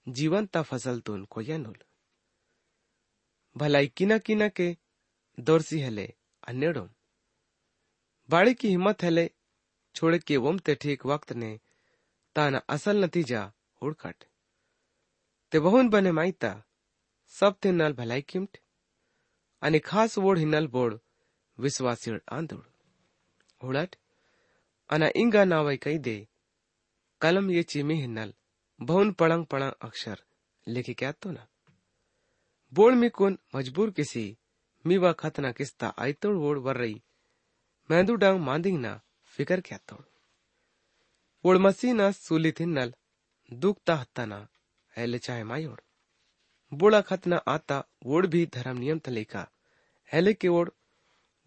जीवन 0.08 0.46
ता 0.46 0.62
फ़सल 0.62 1.00
तोन 1.00 1.24
कोया 1.24 1.58
नोल। 1.58 1.78
भलाई 3.56 3.88
किना 3.88 4.18
किना 4.18 4.48
के 4.48 4.76
दौरसी 5.40 5.80
हले 5.80 6.14
अन्यड़ोम 6.48 6.88
बाड़ी 8.30 8.54
की 8.54 8.68
हिम्मत 8.68 9.02
हले 9.02 9.30
छोड़े 9.94 10.18
के 10.18 10.36
वम 10.36 10.58
ते 10.58 10.74
ठीक 10.74 11.06
वक्त 11.06 11.32
ने 11.32 11.58
ताना 12.36 12.58
असल 12.68 13.04
नतीजा 13.04 13.42
हुड़कट 13.82 14.24
ते 15.52 15.60
बहुन 15.60 15.88
बने 15.88 16.12
माईता 16.12 16.52
सब 17.34 17.58
ते 17.62 17.70
नल 17.72 17.92
भलाई 17.92 18.22
किमट। 18.22 18.58
आणि 19.62 19.78
खास 19.80 20.16
वोड 20.18 20.38
हिनल 20.38 20.66
बोड 20.66 20.98
विश्वासीड 21.58 22.20
आंदोड। 22.32 22.64
हुडट, 23.60 23.96
अना 24.90 25.08
इंगा 25.16 25.44
नावय 25.44 25.76
कई 25.76 25.98
दे, 25.98 26.16
कलम 27.20 27.50
ये 27.50 27.62
चीमी 27.62 27.94
हिनल 27.94 28.32
बहुन 28.80 29.12
पड़ंग 29.12 29.44
पड़ंग 29.46 29.72
अक्षर 29.82 30.22
लेके 30.66 30.94
क्या 30.94 31.12
तो 31.12 31.30
ना। 31.30 31.46
बोड 32.72 32.94
में 32.94 33.10
कोन 33.10 33.38
मजबूर 33.56 33.90
किसी, 33.90 34.24
मीवा 34.84 35.12
खतना 35.12 35.52
किस्ता 35.52 35.94
आयतोड़ 35.98 36.36
वोड 36.36 36.58
वर 36.58 36.76
रही 36.76 37.02
मैंदू 37.90 38.14
डांग 38.14 38.40
मांदिंग 38.40 38.78
ना 38.80 39.00
फिकर 39.33 39.61
क्या 39.61 39.77
तोड़ 39.89 40.03
वोड 41.43 41.57
मसीना 41.59 42.11
सूली 42.17 42.51
थिन्नल 42.51 42.93
दुखता 43.51 43.95
हत्ताना 43.95 44.39
हेले 44.93 45.19
चाहे 45.19 45.43
मायोड 45.43 45.81
बोड़ा 46.71 47.01
खतना 47.01 47.37
आता 47.47 47.77
वोड 48.05 48.27
भी 48.27 48.45
धर्म 48.53 48.77
नियम 48.77 48.99
तलेका 49.05 49.47
हेले 50.09 50.33
के 50.33 50.47
वोड 50.47 50.71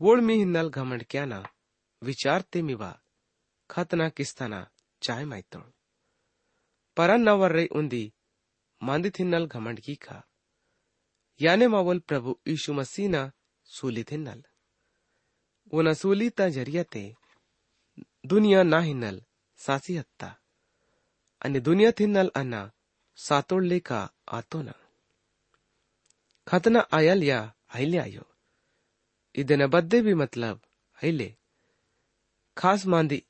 वोळ 0.01 0.21
मी 0.21 0.35
हिन्नल 0.39 0.69
घमंड 0.71 1.03
क्याना 1.11 1.43
विचारते 2.03 2.63
मिवा 2.63 2.93
खतना 3.71 4.09
किस्ताना 4.19 4.61
चाय 5.03 5.25
मायतोळ 5.25 5.67
ಪರನ್ 6.97 7.25
ನವರ್ರೈ 7.27 7.67
ಉಂದಿ 7.79 8.05
ಮಂದಿ 8.81 9.11
ತಿನ್ನಲ್ 9.17 9.47
ಘಮಂಡ್ಗಿ 9.55 9.95
ಖಾ 10.05 10.17
ಯಾನೆ 11.41 11.67
ಮಾವಲ್ 11.75 12.01
ಪ್ರಭು 12.11 12.31
ಯೀಶು 12.51 12.73
ಮಸೀನ 12.79 13.17
ಸೂಲಿ 13.67 14.03
ತಿನ್ನಲ್ 14.11 14.43
ಉನ 15.73 15.89
ಸೂಲಿತ 16.01 16.41
ಜರಿಯತೆ 16.57 17.03
दुनिया 18.26 18.64
ना 18.64 18.80
हिन्नल 18.80 19.22
सासी 19.58 19.98
हत्ता। 19.98 20.38
अन्य 21.42 21.60
दुनिया 21.60 21.92
थिन्नल 21.92 22.32
अन्ना, 22.36 22.72
सातोड़े 23.16 23.80
का 23.80 24.10
आतो 24.32 24.62
ना। 24.62 24.74
खतना 26.48 26.88
आयल 26.94 27.24
या 27.24 27.54
आइले 27.76 27.98
आयो। 27.98 28.36
इदे 29.36 29.68
बद्दे 29.68 30.02
भी 30.02 30.14
मतलब 30.14 30.62
आइले 31.04 31.36
खास 32.58 32.86
मांदी 32.86 33.24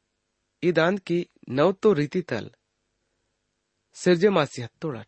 ईदान 0.63 0.97
की 0.97 1.29
नव 1.49 1.73
तो 1.73 1.93
रीति 1.93 2.21
तल। 2.21 2.51
सिरजे 3.93 4.29
मासी 4.29 4.61
हत्तोड़ा 4.61 5.05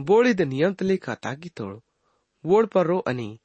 बोड़ 0.00 0.26
इद 0.26 0.42
नियम 0.42 0.74
तले 0.74 0.96
का 0.96 1.14
ताकि 1.14 1.48
तोड़। 1.48 1.76
वोड़ 2.44 2.66
पर 2.66 2.86
अनि 2.90 3.38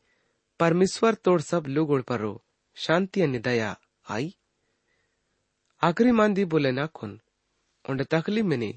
परमेश्वर 0.59 1.13
तोड़ 1.13 1.41
सब 1.41 1.65
लोग 1.67 1.89
पर 1.89 2.01
परो। 2.01 2.45
शांति 2.75 3.21
अन्य 3.21 3.39
दया 3.39 3.79
आई। 4.09 4.35
అగ్రిమంది 5.83 6.43
బులెనా 6.51 6.85
కొన్ 6.97 7.15
ఉండ 7.85 8.01
తకలిమిని 8.11 8.71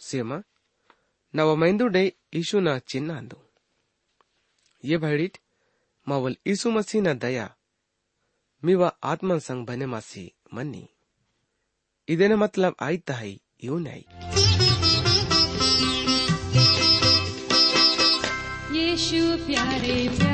సీమ 0.00 0.30
నవ 1.34 1.50
మైందుడే 1.62 2.04
ఈశున 2.40 2.68
చిన్నాందు 2.90 3.38
ये 4.84 4.96
भड़ीट 4.98 5.36
मावल 6.06 6.34
ईसु 6.46 6.70
मसीह 6.70 7.02
ना 7.02 7.12
दया। 7.14 7.46
मीवा 8.62 8.88
आत्मा 9.02 9.38
संग 9.38 9.66
बने 9.66 9.86
मासी 9.86 10.24
मन्नी। 10.54 10.84
इदेने 12.08 12.36
मतलब 12.36 12.76
आई 12.80 12.96
तहाई 13.08 13.32
यू 13.64 13.78
नहीं। 13.78 14.04
यीशु 18.76 19.24
प्यारे 19.46 19.98
प्यारे। 20.16 20.33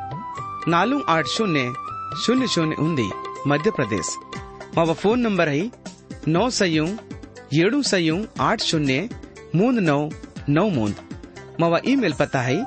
ನಾಲ್ಕು 0.69 0.97
शून्य 1.35 1.35
ಶೂನ್ಯ 1.35 1.61
ಶೂನ್ಯ 2.23 2.47
ಶೂನ್ಯ 2.55 2.75
ఉంది 2.85 3.05
ಮಧ್ಯಪ್ರದೇಶ್ 3.51 4.11
ಮಾವ 4.75 4.93
ಫೋನ್ 5.03 5.21
ನಂಬರ್ 5.27 5.49
ಐ 5.59 5.61
ನೌ 6.35 6.45
ಸೈಯೂ 6.59 6.85
ಏಳು 7.63 7.79
ಸೈಯೂ 7.91 8.17
ಆಟ್ 8.49 8.65
ಶೂನ್ಯ 8.69 8.97
ಮೂಂದ್ 9.59 9.81
ನೌ 9.91 10.01
ನೌ 10.57 10.67
ಮೂಂದ್ 10.77 10.99
ಮಾವ 11.61 11.79
ಇಮೇಲ್ 11.93 12.19
ಪತಾ 12.21 12.41
high 12.49 12.59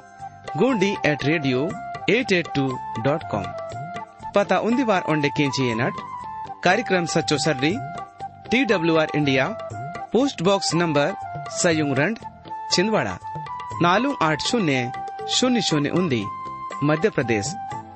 Gondi 0.58 0.90
at 1.10 1.20
radio 1.24 1.60
eight 2.10 2.32
eight 2.32 2.48
two 2.56 2.64
dot 3.04 3.22
com 3.30 3.46
पता 4.36 4.58
उन्दी 4.58 4.84
बार 4.84 5.02
ओंडे 5.12 5.28
केंची 5.28 5.64
एनट 5.68 5.94
कार्यक्रम 6.64 7.04
सचो 7.04 7.38
सर्री 7.38 7.72
T 8.50 8.60
W 8.64 8.94
R 8.96 9.08
India, 9.16 9.46
post 10.12 10.42
box 10.42 10.74
number, 10.74 11.08
सयुंग 11.52 11.92
रंड, 11.98 12.18
छिंदवाड़ा। 12.72 13.18
नालू 13.82 14.14
आठ 14.22 14.42
शून्य 14.42 14.76
शून्य 15.36 15.60
शून्य 15.62 15.90
उन्दी 15.90 16.22
मध्य 16.84 17.08
प्रदेश 17.10 17.54